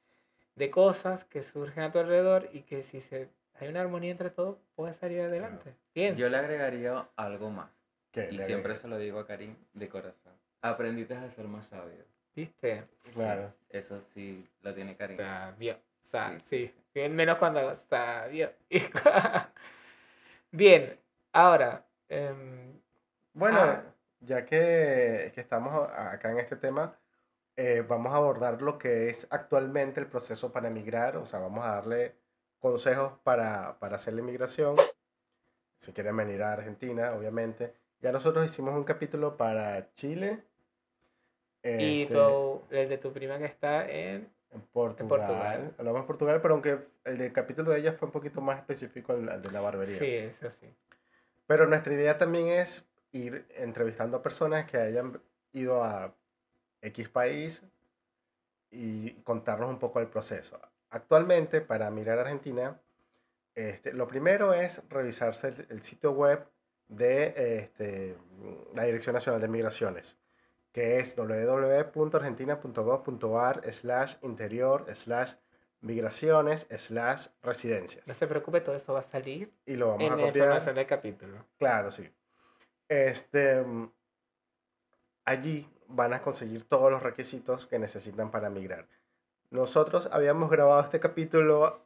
de 0.56 0.72
cosas 0.72 1.24
que 1.26 1.44
surgen 1.44 1.84
a 1.84 1.92
tu 1.92 2.00
alrededor 2.00 2.50
y 2.54 2.62
que 2.62 2.82
si 2.84 3.02
se, 3.02 3.30
hay 3.60 3.68
una 3.68 3.82
armonía 3.82 4.12
entre 4.12 4.30
todos, 4.32 4.58
puedes 4.76 4.98
salir 4.98 5.22
adelante. 5.22 5.76
Piensa. 5.94 6.20
Yo 6.20 6.30
le 6.30 6.38
agregaría 6.38 7.08
algo 7.16 7.52
más. 7.52 7.70
¿Qué? 8.12 8.30
Y 8.32 8.40
siempre 8.40 8.74
se 8.76 8.88
lo 8.88 8.98
digo 8.98 9.20
a 9.20 9.28
Karim 9.28 9.56
de 9.74 9.90
corazón. 9.90 10.34
Aprendiste 10.62 11.14
a 11.14 11.30
ser 11.30 11.48
más 11.48 11.68
sabio. 11.68 12.04
¿Viste? 12.36 12.84
Claro. 13.14 13.54
Eso 13.70 14.00
sí 14.00 14.48
lo 14.62 14.74
tiene 14.74 14.96
Karim. 14.96 15.18
Sabio. 15.18 15.78
Sa- 16.12 16.32
Sí, 16.32 16.44
sí, 16.50 16.68
sí, 16.68 16.84
sí, 16.94 17.10
menos 17.10 17.38
cuando 17.38 17.60
hago 17.60 17.76
sabio. 17.90 18.52
Bien, 20.52 20.98
ahora. 21.42 21.86
em, 22.10 22.80
Bueno, 23.34 23.60
Ah. 23.60 23.84
ya 24.22 24.46
que, 24.46 25.32
que 25.36 25.42
estamos 25.42 25.88
acá 25.96 26.32
en 26.32 26.40
este 26.40 26.56
tema, 26.56 26.98
eh, 27.56 27.84
vamos 27.88 28.12
a 28.14 28.18
abordar 28.18 28.62
lo 28.62 28.78
que 28.80 29.10
es 29.10 29.28
actualmente 29.30 30.00
el 30.00 30.08
proceso 30.08 30.52
para 30.52 30.68
emigrar, 30.70 31.18
o 31.18 31.26
sea, 31.28 31.40
vamos 31.40 31.64
a 31.66 31.76
darle 31.76 32.16
consejos 32.60 33.14
para, 33.24 33.78
para 33.80 33.98
hacer 33.98 34.14
la 34.16 34.22
inmigración, 34.22 34.76
si 35.78 35.92
quieren 35.94 36.18
venir 36.18 36.42
a 36.42 36.54
Argentina, 36.54 37.14
obviamente. 37.14 37.74
Ya 38.00 38.12
nosotros 38.12 38.44
hicimos 38.46 38.74
un 38.74 38.84
capítulo 38.84 39.38
para 39.38 39.94
Chile, 39.94 40.44
y 41.64 42.04
este, 42.04 42.14
tu- 42.16 42.64
el 42.72 42.90
de 42.90 42.98
tu 42.98 43.12
prima 43.14 43.38
que 43.38 43.46
está 43.46 43.88
en. 43.88 44.30
en 44.52 44.62
Portugal. 44.74 45.08
Portugal. 45.10 45.76
Hablamos 45.78 46.02
de 46.02 46.08
Portugal, 46.08 46.42
pero 46.42 46.54
aunque 46.56 46.80
el 47.04 47.18
del 47.20 47.34
capítulo 47.34 47.72
de 47.72 47.80
ella 47.80 47.94
fue 47.94 48.08
un 48.08 48.12
poquito 48.12 48.40
más 48.42 48.58
específico 48.60 49.14
al 49.14 49.42
de 49.44 49.52
la 49.52 49.62
barbería. 49.62 50.00
Sí, 50.00 50.12
eso 50.16 50.50
sí. 50.50 50.74
Pero 51.48 51.66
nuestra 51.66 51.94
idea 51.94 52.18
también 52.18 52.48
es 52.48 52.86
ir 53.12 53.48
entrevistando 53.56 54.18
a 54.18 54.22
personas 54.22 54.70
que 54.70 54.78
hayan 54.78 55.22
ido 55.54 55.84
a 55.84 56.14
X 56.82 57.10
país 57.10 57.64
y 58.70 59.14
contarnos 59.24 59.70
un 59.70 59.80
poco 59.80 60.00
el 60.00 60.08
proceso. 60.08 60.60
Actualmente, 60.90 61.62
para 61.62 61.90
mirar 61.90 62.20
Argentina, 62.20 62.80
este, 63.56 63.94
lo 63.94 64.08
primero 64.08 64.54
es 64.54 64.88
revisarse 64.90 65.66
el, 65.70 65.82
sitio 65.82 66.12
web 66.12 66.46
de 66.88 67.60
este, 67.60 68.16
la 68.76 68.84
Dirección 68.84 69.14
Nacional 69.14 69.42
de 69.42 69.48
Migraciones, 69.48 70.18
que 70.72 71.00
es 71.00 71.16
www.argentina.gov.ar 71.16 73.74
slash 73.74 74.16
interior 74.22 74.86
slash 74.96 75.34
migraciones 75.82 76.68
slash 76.78 77.28
residencias. 77.44 78.08
No 78.08 78.14
se 78.14 78.28
preocupe, 78.28 78.62
todo 78.62 78.76
eso 78.76 78.94
va 78.94 79.00
a 79.02 79.04
salir 79.04 79.52
Y 79.66 79.76
lo 79.76 79.90
vamos 79.90 80.04
en 80.04 80.14
a 80.14 80.16
la 80.18 80.28
información 80.28 80.76
del 80.76 80.88
capítulo. 80.88 81.46
Claro, 81.58 81.92
sí. 81.92 82.10
Este, 82.90 83.64
allí 85.26 85.68
van 85.88 86.14
a 86.14 86.22
conseguir 86.22 86.64
todos 86.68 86.92
los 86.92 87.04
requisitos 87.04 87.68
que 87.68 87.80
necesitan 87.80 88.32
para 88.32 88.50
migrar. 88.50 88.88
Nosotros 89.50 90.10
habíamos 90.12 90.50
grabado 90.50 90.82
este 90.82 91.00
capítulo 91.00 91.86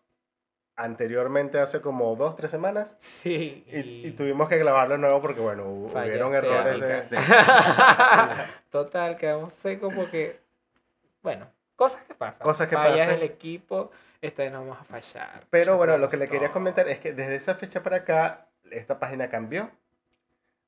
anteriormente 0.76 1.60
hace 1.60 1.82
como 1.82 2.16
dos, 2.16 2.36
tres 2.36 2.50
semanas 2.50 2.98
Sí. 3.00 3.64
y, 3.68 4.08
y 4.08 4.12
tuvimos 4.12 4.50
que 4.50 4.58
grabarlo 4.58 4.98
nuevo 4.98 5.22
porque, 5.22 5.42
bueno, 5.42 5.66
hubieron 5.70 6.34
errores 6.34 6.80
de... 6.80 7.18
técnicas. 7.18 8.50
Total, 8.72 9.18
quedamos 9.18 9.54
secos 9.56 9.94
porque, 9.94 10.40
bueno, 11.22 11.48
cosas 11.82 12.04
que 12.06 12.14
pasan. 12.14 12.44
Cosas 12.44 12.68
que 12.68 12.76
Fallas 12.76 13.00
pasan. 13.00 13.16
del 13.16 13.24
equipo, 13.24 13.90
esta 14.22 14.44
vez 14.44 14.52
no 14.52 14.60
vamos 14.60 14.78
a 14.80 14.84
fallar. 14.84 15.48
Pero 15.50 15.78
bueno, 15.78 15.98
lo 15.98 16.12
que 16.12 16.18
le 16.18 16.30
quería 16.30 16.52
comentar 16.52 16.88
es 16.88 17.00
que 17.00 17.12
desde 17.12 17.36
esa 17.36 17.56
fecha 17.56 17.82
para 17.82 17.98
acá, 17.98 18.50
esta 18.70 19.00
página 19.00 19.32
cambió. 19.32 19.72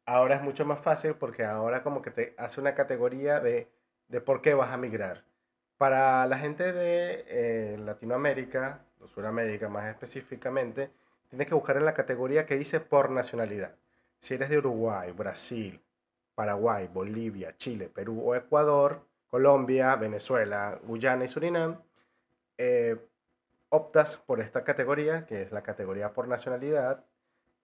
Ahora 0.07 0.35
es 0.35 0.41
mucho 0.41 0.65
más 0.65 0.79
fácil 0.79 1.13
porque 1.13 1.45
ahora 1.45 1.83
como 1.83 2.01
que 2.01 2.09
te 2.09 2.33
hace 2.39 2.59
una 2.59 2.73
categoría 2.73 3.39
de, 3.39 3.69
de 4.07 4.21
por 4.21 4.41
qué 4.41 4.55
vas 4.55 4.71
a 4.71 4.77
migrar. 4.77 5.23
Para 5.77 6.25
la 6.25 6.39
gente 6.39 6.73
de 6.73 7.25
eh, 7.27 7.77
Latinoamérica, 7.77 8.83
o 8.99 9.07
Sudamérica 9.07 9.69
más 9.69 9.85
específicamente, 9.85 10.89
tienes 11.29 11.47
que 11.47 11.53
buscar 11.53 11.77
en 11.77 11.85
la 11.85 11.93
categoría 11.93 12.47
que 12.47 12.55
dice 12.55 12.79
por 12.79 13.11
nacionalidad. 13.11 13.75
Si 14.17 14.33
eres 14.33 14.49
de 14.49 14.57
Uruguay, 14.57 15.11
Brasil, 15.11 15.79
Paraguay, 16.33 16.89
Bolivia, 16.91 17.55
Chile, 17.55 17.87
Perú 17.87 18.19
o 18.25 18.33
Ecuador, 18.33 19.05
Colombia, 19.33 19.95
Venezuela, 19.95 20.79
Guyana 20.83 21.25
y 21.25 21.27
Surinam, 21.27 21.81
eh, 22.55 22.95
optas 23.69 24.17
por 24.17 24.39
esta 24.39 24.63
categoría, 24.63 25.25
que 25.25 25.41
es 25.41 25.51
la 25.51 25.63
categoría 25.63 26.13
por 26.13 26.27
nacionalidad. 26.27 27.03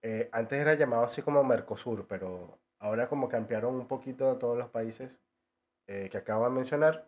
Eh, 0.02 0.28
antes 0.32 0.60
era 0.60 0.74
llamado 0.74 1.04
así 1.04 1.22
como 1.22 1.44
Mercosur, 1.44 2.08
pero 2.08 2.58
ahora 2.80 3.06
como 3.08 3.28
que 3.28 3.36
ampliaron 3.36 3.76
un 3.76 3.86
poquito 3.86 4.32
a 4.32 4.38
todos 4.40 4.58
los 4.58 4.68
países 4.68 5.20
eh, 5.86 6.08
que 6.10 6.18
acabo 6.18 6.42
de 6.46 6.50
mencionar. 6.50 7.06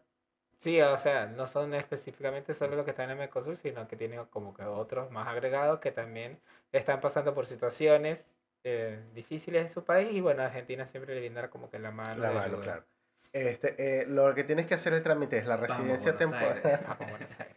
Sí, 0.60 0.80
o 0.80 0.96
sea, 0.96 1.26
no 1.26 1.48
son 1.48 1.74
específicamente 1.74 2.54
solo 2.54 2.76
los 2.76 2.84
que 2.84 2.92
están 2.92 3.10
en 3.10 3.18
Mercosur, 3.18 3.56
sino 3.56 3.88
que 3.88 3.96
tienen 3.96 4.24
como 4.26 4.54
que 4.54 4.62
otros 4.62 5.10
más 5.10 5.26
agregados 5.26 5.80
que 5.80 5.90
también 5.90 6.38
están 6.70 7.00
pasando 7.00 7.34
por 7.34 7.46
situaciones 7.46 8.20
eh, 8.62 9.02
difíciles 9.12 9.62
en 9.62 9.70
su 9.70 9.82
país 9.84 10.12
y 10.12 10.20
bueno, 10.20 10.44
Argentina 10.44 10.86
siempre 10.86 11.14
le 11.14 11.20
brinda 11.22 11.50
como 11.50 11.68
que 11.68 11.80
la 11.80 11.90
mano. 11.90 12.22
La 12.22 12.30
mano, 12.30 12.60
claro. 12.60 12.84
Este, 13.32 14.00
eh, 14.02 14.06
lo 14.06 14.34
que 14.34 14.44
tienes 14.44 14.66
que 14.66 14.74
hacer 14.74 14.92
el 14.92 15.02
trámite 15.02 15.38
es 15.38 15.46
la 15.46 15.56
residencia 15.56 16.16
temporal. 16.16 16.60
Aires. 16.64 16.80
Vamos 16.86 17.00
a 17.00 17.04
Buenos 17.10 17.40
Aires. 17.40 17.56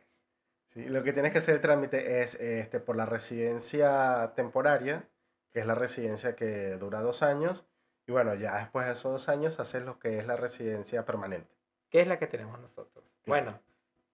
Sí, 0.70 0.86
lo 0.86 1.04
que 1.04 1.14
tienes 1.14 1.32
que 1.32 1.38
hacer 1.40 1.56
el 1.56 1.62
trámite 1.62 2.22
es 2.22 2.36
este, 2.36 2.80
por 2.80 2.96
la 2.96 3.06
residencia 3.06 4.34
temporaria, 4.36 5.08
que 5.54 5.60
es 5.62 5.66
la 5.66 5.76
residencia 5.76 6.36
que 6.36 6.72
dura 6.78 7.02
dos 7.02 7.24
años. 7.24 7.66
Y 8.08 8.12
bueno, 8.12 8.36
ya 8.36 8.58
después 8.58 8.86
de 8.86 8.92
esos 8.94 9.12
dos 9.12 9.30
años 9.30 9.60
haces 9.60 9.84
lo 9.84 10.00
que 10.00 10.20
es 10.20 10.28
la 10.28 10.36
residencia 10.36 11.06
permanente. 11.06 11.50
¿Qué 11.90 12.02
es 12.02 12.08
la 12.08 12.20
que 12.20 12.28
tenemos 12.28 12.60
nosotros? 12.60 13.04
Bueno, 13.26 13.58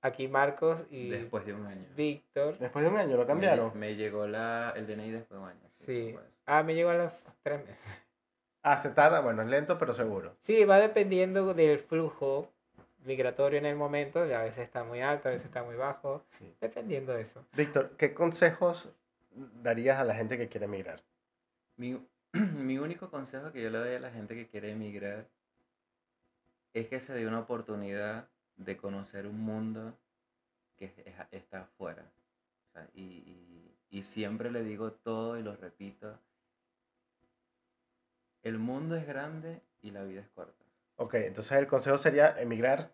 aquí 0.01 0.27
Marcos 0.27 0.79
y 0.89 1.09
Después 1.09 1.45
de 1.45 1.53
un 1.53 1.65
año. 1.65 1.85
Víctor. 1.95 2.57
Después 2.59 2.85
de 2.85 2.91
un 2.91 2.97
año 2.97 3.17
lo 3.17 3.23
Me- 3.23 3.27
cambiaron. 3.27 3.77
Me, 3.77 3.95
llegó 3.95 4.27
la, 4.27 4.71
el 4.75 4.85
DNI 4.87 5.11
después 5.11 5.39
de 5.39 5.43
un 5.43 5.49
año. 5.49 5.69
Sí. 5.85 6.11
pues. 6.13 6.25
Ah, 6.45 6.63
me 6.63 6.75
llegó 6.75 6.91
a 6.91 6.95
los 6.95 7.13
tres 7.43 7.59
meses. 7.65 7.77
Ah, 8.63 8.77
se 8.77 8.89
tarda, 8.91 9.21
bueno, 9.21 9.41
es 9.41 9.49
lento, 9.49 9.77
pero 9.77 9.93
seguro. 9.93 10.35
Sí, 10.43 10.63
va 10.65 10.77
dependiendo 10.79 11.53
del 11.53 11.79
flujo 11.79 12.49
migratorio 13.05 13.57
en 13.57 13.65
el 13.65 13.75
momento. 13.75 14.19
A 14.19 14.25
veces 14.43 14.59
está 14.59 14.83
muy 14.83 15.01
alto, 15.01 15.29
a 15.29 15.31
veces 15.31 15.47
está 15.47 15.63
muy 15.63 15.75
bajo. 15.75 16.23
Sí. 16.29 16.53
Dependiendo 16.61 17.13
de 17.13 17.21
eso. 17.21 17.43
Víctor, 17.53 17.91
¿qué 17.97 18.13
consejos 18.13 18.89
darías 19.63 19.99
a 19.99 20.03
la 20.03 20.13
gente 20.13 20.37
que 20.37 20.47
quiere 20.47 20.65
emigrar? 20.65 21.01
Mi, 21.77 21.99
mi 22.33 22.77
único 22.77 23.09
consejo 23.09 23.51
que 23.51 23.63
yo 23.63 23.69
le 23.71 23.79
doy 23.79 23.95
a 23.95 23.99
la 23.99 24.11
gente 24.11 24.35
que 24.35 24.47
quiere 24.47 24.71
emigrar 24.71 25.25
es 26.73 26.87
que 26.87 26.99
se 26.99 27.13
dé 27.13 27.27
una 27.27 27.39
oportunidad 27.39 28.27
de 28.57 28.77
conocer 28.77 29.25
un 29.25 29.39
mundo 29.41 29.93
que 30.77 30.85
es- 30.85 30.97
es- 30.99 31.15
está 31.31 31.61
afuera. 31.61 32.03
O 32.69 32.71
sea, 32.73 32.87
y, 32.93 33.01
y- 33.01 33.75
y 33.89 34.03
siempre 34.03 34.51
le 34.51 34.63
digo 34.63 34.91
todo 34.91 35.37
y 35.37 35.43
lo 35.43 35.55
repito. 35.55 36.17
El 38.43 38.57
mundo 38.57 38.95
es 38.95 39.05
grande 39.05 39.61
y 39.81 39.91
la 39.91 40.03
vida 40.03 40.21
es 40.21 40.29
corta. 40.29 40.65
Ok, 40.97 41.15
entonces 41.15 41.57
el 41.57 41.67
consejo 41.67 41.97
sería 41.97 42.35
emigrar. 42.39 42.91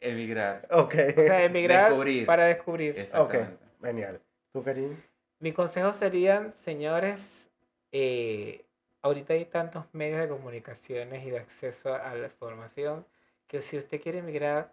Emigrar. 0.00 0.66
Ok, 0.70 0.94
O 1.16 1.20
sea, 1.22 1.42
emigrar 1.44 1.88
Descubrir. 1.90 2.26
para 2.26 2.44
descubrir. 2.46 3.08
ok, 3.14 3.34
genial. 3.82 4.20
¿Tú, 4.52 4.62
Karim? 4.62 4.96
Mi 5.40 5.52
consejo 5.52 5.92
serían, 5.92 6.52
señores, 6.52 7.48
eh, 7.92 8.64
ahorita 9.02 9.34
hay 9.34 9.44
tantos 9.46 9.86
medios 9.92 10.20
de 10.20 10.28
comunicaciones 10.28 11.24
y 11.26 11.30
de 11.30 11.38
acceso 11.38 11.94
a 11.94 12.14
la 12.14 12.26
información 12.26 13.04
que 13.48 13.62
si 13.62 13.78
usted 13.78 14.00
quiere 14.00 14.18
emigrar 14.18 14.72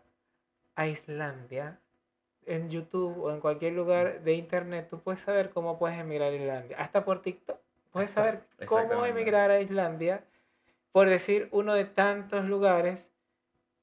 a 0.75 0.87
Islandia, 0.87 1.79
en 2.45 2.69
YouTube 2.69 3.17
o 3.23 3.31
en 3.31 3.39
cualquier 3.39 3.73
lugar 3.73 4.21
de 4.21 4.33
internet, 4.33 4.87
tú 4.89 4.99
puedes 5.01 5.21
saber 5.21 5.49
cómo 5.49 5.79
puedes 5.79 5.97
emigrar 5.97 6.31
a 6.31 6.35
Islandia. 6.35 6.77
Hasta 6.77 7.03
por 7.03 7.21
TikTok 7.23 7.57
puedes 7.95 8.11
saber 8.11 8.41
cómo 8.67 9.05
emigrar 9.05 9.51
a 9.51 9.61
Islandia, 9.61 10.23
por 10.91 11.09
decir 11.09 11.47
uno 11.51 11.73
de 11.73 11.85
tantos 11.85 12.45
lugares, 12.45 13.09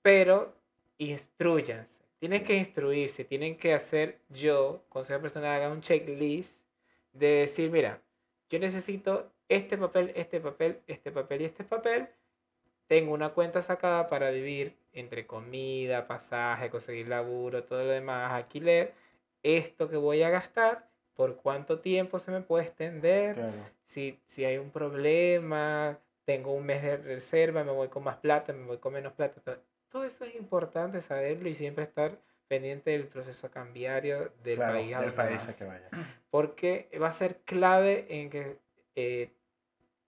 pero 0.03 0.55
instruyanse. 0.99 1.89
Tienen 2.19 2.41
Sí. 2.41 2.47
que 2.47 2.57
instruirse, 2.57 3.25
tienen 3.25 3.57
que 3.57 3.75
hacer 3.75 4.19
yo, 4.29 4.85
consejo 4.91 5.21
personal, 5.21 5.51
haga 5.57 5.71
un 5.73 5.81
checklist 5.81 6.53
de 7.13 7.27
decir, 7.27 7.71
mira, 7.71 8.01
yo 8.51 8.59
necesito 8.59 9.33
este 9.49 9.77
papel, 9.79 10.13
este 10.15 10.41
papel, 10.41 10.79
este 10.87 11.11
papel 11.11 11.41
y 11.41 11.45
este 11.47 11.65
papel. 11.65 12.09
Tengo 12.87 13.13
una 13.15 13.31
cuenta 13.31 13.63
sacada 13.63 14.09
para 14.09 14.31
vivir 14.31 14.77
entre 14.93 15.27
comida, 15.27 16.07
pasaje, 16.07 16.69
conseguir 16.71 17.09
laburo, 17.09 17.65
todo 17.65 17.83
lo 17.83 17.91
demás, 17.91 18.33
alquiler. 18.33 18.93
Esto 19.43 19.89
que 19.89 19.97
voy 19.97 20.23
a 20.23 20.31
gastar, 20.31 20.87
por 21.15 21.37
cuánto 21.37 21.81
tiempo 21.81 22.19
se 22.19 22.31
me 22.31 22.41
puede 22.43 22.65
extender, 22.67 23.35
Claro. 23.37 23.82
Si, 23.93 24.19
si 24.29 24.45
hay 24.45 24.59
un 24.59 24.71
problema, 24.71 25.99
tengo 26.25 26.53
un 26.55 26.65
mes 26.67 26.83
de 26.83 26.97
reserva, 26.97 27.63
me 27.65 27.73
voy 27.73 27.89
con 27.89 28.05
más 28.05 28.17
plata, 28.17 28.53
me 28.53 28.65
voy 28.65 28.79
con 28.79 28.93
menos 28.95 29.13
plata. 29.13 29.41
Todo, 29.43 29.59
todo 29.91 30.05
eso 30.05 30.25
es 30.25 30.35
importante 30.35 31.01
saberlo 31.03 31.49
y 31.49 31.55
siempre 31.55 31.85
estar 31.85 32.17
pendiente 32.49 32.91
del 32.91 33.07
proceso 33.07 33.51
cambiario 33.51 34.33
del 34.43 34.57
Claro, 34.57 34.75
país. 34.75 34.95
a 34.95 35.01
del 35.01 35.13
país 35.13 35.49
a 35.49 35.57
que 35.57 35.65
vaya. 35.65 35.89
porque 36.31 36.91
va 37.01 37.09
a 37.09 37.13
ser 37.13 37.37
clave 37.45 38.07
en 38.09 38.31
que 38.31 38.59
eh, 38.95 39.31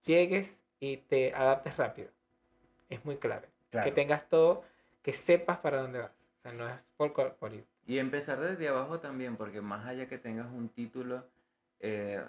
llegues 0.05 0.55
y 0.81 0.99
te 0.99 1.35
adaptes 1.35 1.77
rápido. 1.77 2.09
Es 2.90 3.05
muy 3.05 3.16
clave. 3.16 3.49
Claro. 3.70 3.85
Que 3.88 3.92
tengas 3.94 4.29
todo, 4.29 4.62
que 5.03 5.12
sepas 5.12 5.59
para 5.59 5.81
dónde 5.81 6.01
vas. 6.01 6.11
O 6.11 6.42
sea, 6.42 6.53
no 6.53 6.68
es 6.68 6.75
por, 6.97 7.12
por 7.12 7.53
ir. 7.53 7.64
Y 7.87 7.99
empezar 7.99 8.38
desde 8.40 8.68
abajo 8.68 9.01
también, 9.01 9.37
porque 9.37 9.61
más 9.61 9.87
allá 9.87 10.07
que 10.09 10.18
tengas 10.18 10.47
un 10.53 10.68
título, 10.68 11.25
eh, 11.81 12.23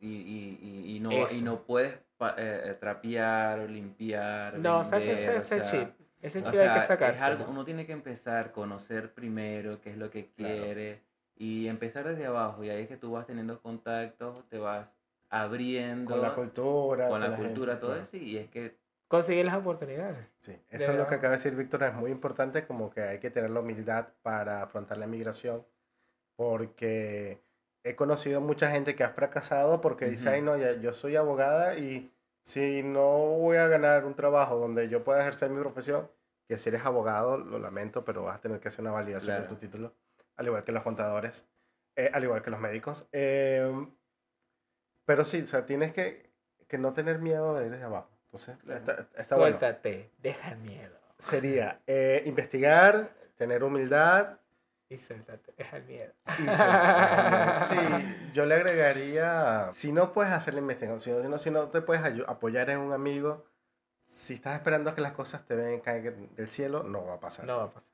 y, 0.00 0.08
y- 0.08 0.96
y- 0.96 1.00
no, 1.00 1.10
y 1.30 1.42
no 1.42 1.62
puedes 1.62 1.92
eh, 1.94 2.00
eh, 2.38 2.76
trapear, 2.80 3.68
limpiar. 3.70 4.58
No, 4.58 4.80
vender, 4.88 5.08
o 5.30 5.32
ese 5.36 5.40
sea, 5.40 5.62
chip. 5.62 5.88
Ese 6.22 6.38
o 6.40 6.42
chip 6.42 6.52
sea, 6.54 6.72
hay 6.72 6.78
que 6.78 6.80
es 6.82 6.86
sacárselo. 6.88 7.26
algo, 7.26 7.44
uno 7.48 7.64
tiene 7.64 7.86
que 7.86 7.92
empezar, 7.92 8.52
conocer 8.52 9.12
primero 9.12 9.80
qué 9.80 9.90
es 9.90 9.96
lo 9.96 10.10
que 10.10 10.30
Claro. 10.32 10.54
quiere 10.54 11.02
y 11.36 11.66
empezar 11.68 12.06
desde 12.08 12.26
abajo. 12.26 12.62
Y 12.64 12.70
ahí 12.70 12.82
es 12.82 12.88
que 12.88 12.96
tú 12.96 13.12
vas 13.12 13.26
teniendo 13.26 13.60
contactos, 13.62 14.46
te 14.48 14.58
vas 14.58 14.90
abriendo 15.30 16.10
Con 16.12 16.22
la 16.22 16.34
cultura. 16.34 17.08
con 17.08 17.20
la 17.20 17.28
gente, 17.28 17.42
cultura, 17.44 17.78
todo 17.78 17.90
claro. 17.92 18.02
eso. 18.04 18.16
Y 18.16 18.36
es 18.38 18.48
que 18.50 18.78
Conseguir 19.08 19.44
las 19.44 19.56
oportunidades. 19.56 20.24
Sí, 20.40 20.56
eso 20.68 20.92
es 20.92 20.96
lo 20.96 21.08
que 21.08 21.16
acaba 21.16 21.32
de 21.32 21.38
decir 21.38 21.56
Víctor, 21.56 21.82
es 21.82 21.94
muy 21.94 22.12
importante, 22.12 22.64
como 22.64 22.90
que 22.90 23.00
hay 23.02 23.18
que 23.18 23.28
tener 23.30 23.50
la 23.50 23.58
humildad 23.58 24.06
para 24.22 24.62
afrontar 24.62 24.98
la 24.98 25.08
migración, 25.08 25.66
porque 26.36 27.42
he 27.84 27.96
conocido 27.96 28.40
mucha 28.40 28.70
gente 28.70 28.94
que 28.94 29.04
ha 29.04 29.10
fracasado 29.10 29.80
porque 29.80 30.06
dice, 30.06 30.28
Ujú. 30.28 30.34
ay 30.34 30.42
no, 30.42 30.56
ya- 30.56 30.72
yo 30.74 30.92
soy 30.92 31.16
abogada 31.16 31.76
y 31.76 32.12
si 32.42 32.82
no 32.82 33.02
voy 33.38 33.56
a 33.58 33.68
ganar 33.68 34.04
un 34.04 34.14
trabajo 34.14 34.56
donde 34.56 34.88
yo 34.88 35.04
pueda 35.04 35.20
ejercer 35.20 35.50
mi 35.50 35.60
profesión, 35.60 36.10
que 36.48 36.56
si 36.58 36.68
eres 36.68 36.84
abogado, 36.84 37.36
lo 37.38 37.58
lamento, 37.58 38.04
pero 38.04 38.24
vas 38.24 38.36
a 38.36 38.40
tener 38.40 38.60
que 38.60 38.68
hacer 38.68 38.80
una 38.80 38.90
validación 38.92 39.40
de 39.42 39.48
tu 39.48 39.54
título, 39.56 39.94
al 40.36 40.46
igual 40.46 40.64
que 40.64 40.72
los 40.72 40.82
contadores, 40.82 41.46
eh, 41.96 42.10
al 42.12 42.24
igual 42.24 42.42
que 42.42 42.50
los 42.50 42.58
médicos. 42.60 43.06
Eh, 43.12 43.86
pero 45.04 45.24
sí, 45.24 45.42
o 45.42 45.46
sea, 45.46 45.66
tienes 45.66 45.92
que, 45.92 46.30
que 46.68 46.78
no 46.78 46.92
tener 46.92 47.18
miedo 47.18 47.54
de 47.58 47.66
ir 47.66 47.70
desde 47.72 47.84
abajo. 47.84 48.10
Entonces, 48.26 48.56
Claro. 48.58 48.80
está, 48.80 49.06
está 49.20 49.36
bueno 49.36 49.58
Suéltate, 49.58 50.10
deja 50.18 50.50
el 50.52 50.58
miedo. 50.58 50.96
sería 51.18 51.80
eh, 51.86 52.22
investigar, 52.26 53.10
tener 53.36 53.64
humildad 53.64 54.38
Y 54.90 54.98
suéltate, 54.98 55.52
deja 55.56 55.76
el 55.76 55.84
miedo. 55.84 56.12
y 56.38 56.42
Sí, 57.64 58.16
yo 58.34 58.44
le 58.44 58.56
agregaría, 58.56 59.68
si 59.72 59.92
no 59.92 60.12
puedes 60.12 60.32
hacer 60.32 60.54
la 60.54 60.60
investigación, 60.60 61.22
si 61.22 61.28
no, 61.28 61.38
si 61.38 61.50
no 61.52 61.68
te 61.68 61.80
puedes 61.80 62.02
apoyar 62.26 62.70
en 62.70 62.80
un 62.80 62.92
amigo, 62.92 63.44
si 64.06 64.34
estás 64.34 64.56
esperando 64.56 64.90
a 64.90 64.94
que 64.96 65.00
las 65.00 65.12
cosas 65.12 65.46
te 65.46 65.54
vengan 65.54 66.28
del 66.34 66.50
cielo, 66.50 66.82
no 66.82 67.06
va 67.06 67.14
a 67.14 67.20
pasar. 67.20 67.44
No 67.46 67.58
va 67.58 67.62
a 67.64 67.68
pasar. 67.68 67.88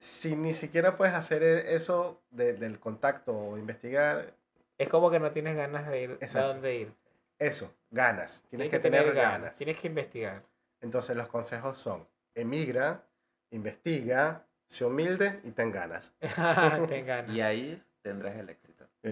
Si 0.00 0.34
ni 0.34 0.52
siquiera 0.54 0.96
puedes 0.96 1.14
hacer 1.14 1.42
e- 1.44 1.74
eso 1.76 2.20
de- 2.30 2.54
del 2.54 2.80
contacto 2.80 3.32
o 3.32 3.56
investigar, 3.58 4.34
Es 4.76 4.88
como 4.88 5.10
que 5.12 5.18
no 5.20 5.30
tienes 5.32 5.56
ganas 5.56 5.88
de 5.88 6.02
ir 6.02 6.10
Exacto. 6.20 6.38
a 6.38 6.52
dónde 6.52 6.74
ir. 6.74 6.92
eso, 7.38 7.72
ganas. 7.90 8.42
Tienes, 8.48 8.68
Tienes 8.68 8.70
que, 8.70 8.78
tener, 8.80 9.14
ganas. 9.14 9.54
Tienes 9.54 9.78
que 9.78 9.86
investigar. 9.86 10.42
Entonces 10.80 11.16
los 11.16 11.28
consejos 11.28 11.78
son, 11.78 12.06
emigra, 12.34 13.02
investiga, 13.50 14.44
sé 14.68 14.84
humilde 14.84 15.40
y 15.42 15.50
ten 15.50 15.72
ganas. 15.72 16.12
Ten 16.88 17.04
ganas. 17.06 17.34
y 17.34 17.40
ahí 17.40 17.82
tendrás 18.02 18.36
el 18.36 18.48
éxito. 18.50 18.84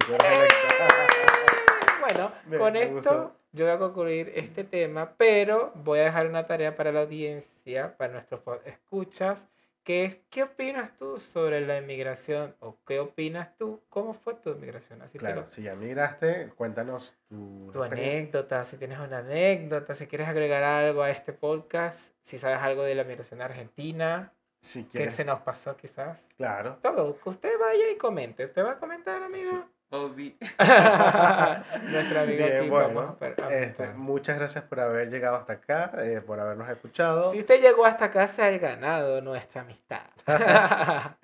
Bueno, 2.00 2.32
Me- 2.46 2.58
con 2.58 2.76
esto 2.76 2.94
gustó. 2.94 3.36
yo 3.52 3.64
voy 3.66 3.74
a 3.74 3.78
concluir 3.78 4.32
este 4.36 4.64
tema, 4.64 5.14
pero 5.16 5.72
voy 5.74 5.98
a 6.00 6.04
dejar 6.04 6.26
una 6.26 6.46
tarea 6.46 6.76
para 6.76 6.92
la 6.92 7.00
audiencia, 7.00 7.96
para 7.96 8.12
nuestros 8.12 8.40
escuchas, 8.64 9.38
que 9.82 10.04
es, 10.04 10.18
¿qué 10.30 10.42
opinas 10.44 10.90
tú 10.98 11.18
sobre 11.18 11.60
la 11.66 11.78
inmigración? 11.78 12.54
¿O 12.60 12.76
qué 12.86 12.98
opinas 13.00 13.56
tú? 13.56 13.80
¿Cómo 13.88 14.14
fue 14.14 14.34
tu 14.34 14.50
inmigración? 14.50 15.00
Así 15.02 15.18
Claro, 15.18 15.40
lo- 15.42 15.46
si 15.46 15.62
ya 15.62 15.74
migraste, 15.74 16.48
cuéntanos 16.56 17.14
tu, 17.28 17.70
tu 17.72 17.82
anécdota, 17.82 18.64
si 18.64 18.76
tienes 18.76 18.98
una 18.98 19.18
anécdota, 19.18 19.94
si 19.94 20.06
quieres 20.06 20.28
agregar 20.28 20.62
algo 20.62 21.02
a 21.02 21.10
este 21.10 21.32
podcast, 21.32 22.12
si 22.24 22.38
sabes 22.38 22.58
algo 22.58 22.82
de 22.82 22.94
la 22.96 23.04
migración 23.04 23.40
argentina, 23.42 24.32
Si 24.66 24.84
que 24.84 25.10
se 25.12 25.24
nos 25.24 25.40
pasó 25.42 25.76
quizás. 25.76 26.28
claro. 26.36 26.78
Todo, 26.82 27.16
que 27.20 27.28
usted 27.28 27.52
vaya 27.60 27.88
y 27.88 27.96
comente. 27.96 28.46
¿Usted 28.46 28.64
va 28.64 28.72
a 28.72 28.78
comentar, 28.78 29.22
amigo? 29.22 29.64
Obi- 29.90 30.36
Nuestro 31.84 32.20
amigo 32.20 32.44
Bien, 32.44 32.56
aquí 32.58 32.68
bueno, 32.68 33.16
vamos 33.20 33.52
este, 33.52 33.88
muchas 33.94 34.36
gracias 34.36 34.64
por 34.64 34.80
haber 34.80 35.08
llegado 35.08 35.36
hasta 35.36 35.52
acá, 35.52 35.92
eh, 36.02 36.20
por 36.20 36.40
habernos 36.40 36.68
escuchado 36.68 37.30
Si 37.32 37.38
usted 37.38 37.60
llegó 37.60 37.86
hasta 37.86 38.06
acá, 38.06 38.26
se 38.26 38.42
ha 38.42 38.50
ganado 38.58 39.20
nuestra 39.20 39.60
amistad. 39.60 40.02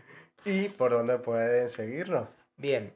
y 0.44 0.68
por 0.68 0.92
dónde 0.92 1.18
pueden 1.18 1.68
seguirnos. 1.68 2.28
Bien. 2.56 2.94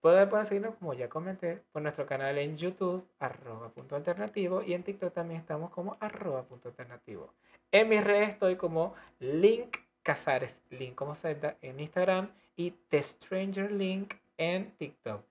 Pueden, 0.00 0.28
pueden 0.28 0.46
seguirnos, 0.46 0.74
como 0.76 0.94
ya 0.94 1.08
comenté, 1.08 1.62
por 1.72 1.82
nuestro 1.82 2.04
canal 2.06 2.36
en 2.38 2.56
YouTube, 2.56 3.06
arroba 3.20 3.68
punto 3.68 3.94
alternativo, 3.94 4.62
y 4.62 4.74
en 4.74 4.82
TikTok 4.82 5.12
también 5.12 5.40
estamos 5.40 5.70
como 5.70 5.96
arroba 6.00 6.42
punto 6.42 6.68
alternativo. 6.68 7.32
En 7.70 7.88
mis 7.88 8.02
redes 8.02 8.30
estoy 8.30 8.56
como 8.56 8.94
Link 9.20 9.76
Casares, 10.02 10.62
Link 10.70 10.94
como 10.94 11.14
Zelda 11.14 11.56
en 11.60 11.80
Instagram, 11.80 12.30
y 12.56 12.70
The 12.88 13.02
Stranger 13.02 13.70
Link 13.70 14.14
en 14.38 14.70
TikTok. 14.76 15.22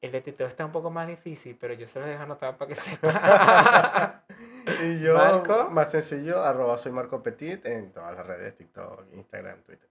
El 0.00 0.12
de 0.12 0.20
TikTok 0.20 0.48
está 0.48 0.64
un 0.64 0.72
poco 0.72 0.90
más 0.90 1.06
difícil, 1.08 1.56
pero 1.58 1.74
yo 1.74 1.86
se 1.88 1.98
los 1.98 2.08
dejo 2.08 2.22
anotado 2.22 2.56
para 2.56 2.68
que 2.68 2.76
sepan. 2.76 4.22
Y 4.82 5.00
yo, 5.00 5.14
Marco. 5.14 5.68
más 5.70 5.90
sencillo, 5.90 6.42
arroba 6.42 6.78
soy 6.78 6.90
Marco 6.90 7.22
Petit 7.22 7.66
en 7.66 7.92
todas 7.92 8.16
las 8.16 8.26
redes, 8.26 8.56
TikTok, 8.56 9.12
Instagram, 9.12 9.62
Twitter. 9.62 9.90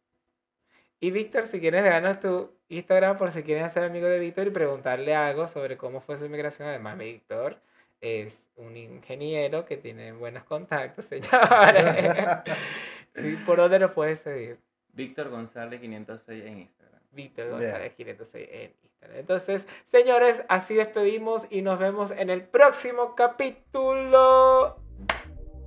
Y 0.99 1.12
Víctor, 1.12 1.43
si 1.43 1.60
quieres 1.60 1.84
dejarnos 1.84 2.19
tu 2.19 2.49
Instagram 2.69 3.17
por 3.19 3.32
si 3.32 3.43
quieres 3.43 3.71
ser 3.71 3.84
amigo 3.84 4.08
de 4.08 4.17
Víctor 4.17 4.47
y 4.47 4.49
preguntarle 4.49 5.13
algo 5.13 5.47
sobre 5.47 5.77
cómo 5.77 6.01
fue 6.01 6.17
su 6.17 6.25
inmigración. 6.25 6.67
Además, 6.67 6.97
Víctor 6.97 7.58
es 8.03 8.41
un 8.57 8.75
ingeniero 8.75 9.65
que 9.65 9.77
tiene 9.77 10.11
buenos 10.11 10.43
contactos, 10.43 11.05
señores. 11.09 12.27
sí, 13.15 13.37
¿Por 13.45 13.57
dónde 13.57 13.79
nos 13.79 13.91
puedes 13.91 14.19
seguir? 14.19 14.59
Víctor 14.91 15.29
González 15.29 15.79
506 15.79 16.45
en 16.45 16.59
Instagram. 16.59 17.01
Víctor. 17.11 17.49
González 17.49 17.93
506 17.95 18.49
en 18.51 18.73
Instagram. 18.83 19.17
Entonces, 19.19 19.65
señores, 19.91 20.43
así 20.49 20.75
despedimos 20.75 21.43
y 21.49 21.61
nos 21.61 21.79
vemos 21.79 22.11
en 22.11 22.29
el 22.29 22.41
próximo 22.43 23.15
capítulo. 23.15 24.77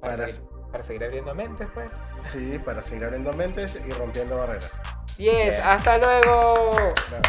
Para, 0.01 0.17
Para- 0.17 0.29
seguir, 0.29 0.51
para 0.71 0.85
seguir 0.85 1.05
abriendo 1.05 1.35
mentes, 1.35 1.69
pues. 1.73 1.91
Sí, 2.23 2.59
para 2.65 2.83
seguir 2.83 3.05
abriendo 3.05 3.33
mentes 3.33 3.83
y 3.87 3.91
rompiendo 3.93 4.37
barreras. 4.37 4.73
Yes, 5.17 5.33
Bien. 5.35 5.55
hasta 5.65 5.97
luego. 5.99 6.93
Claro. 7.09 7.23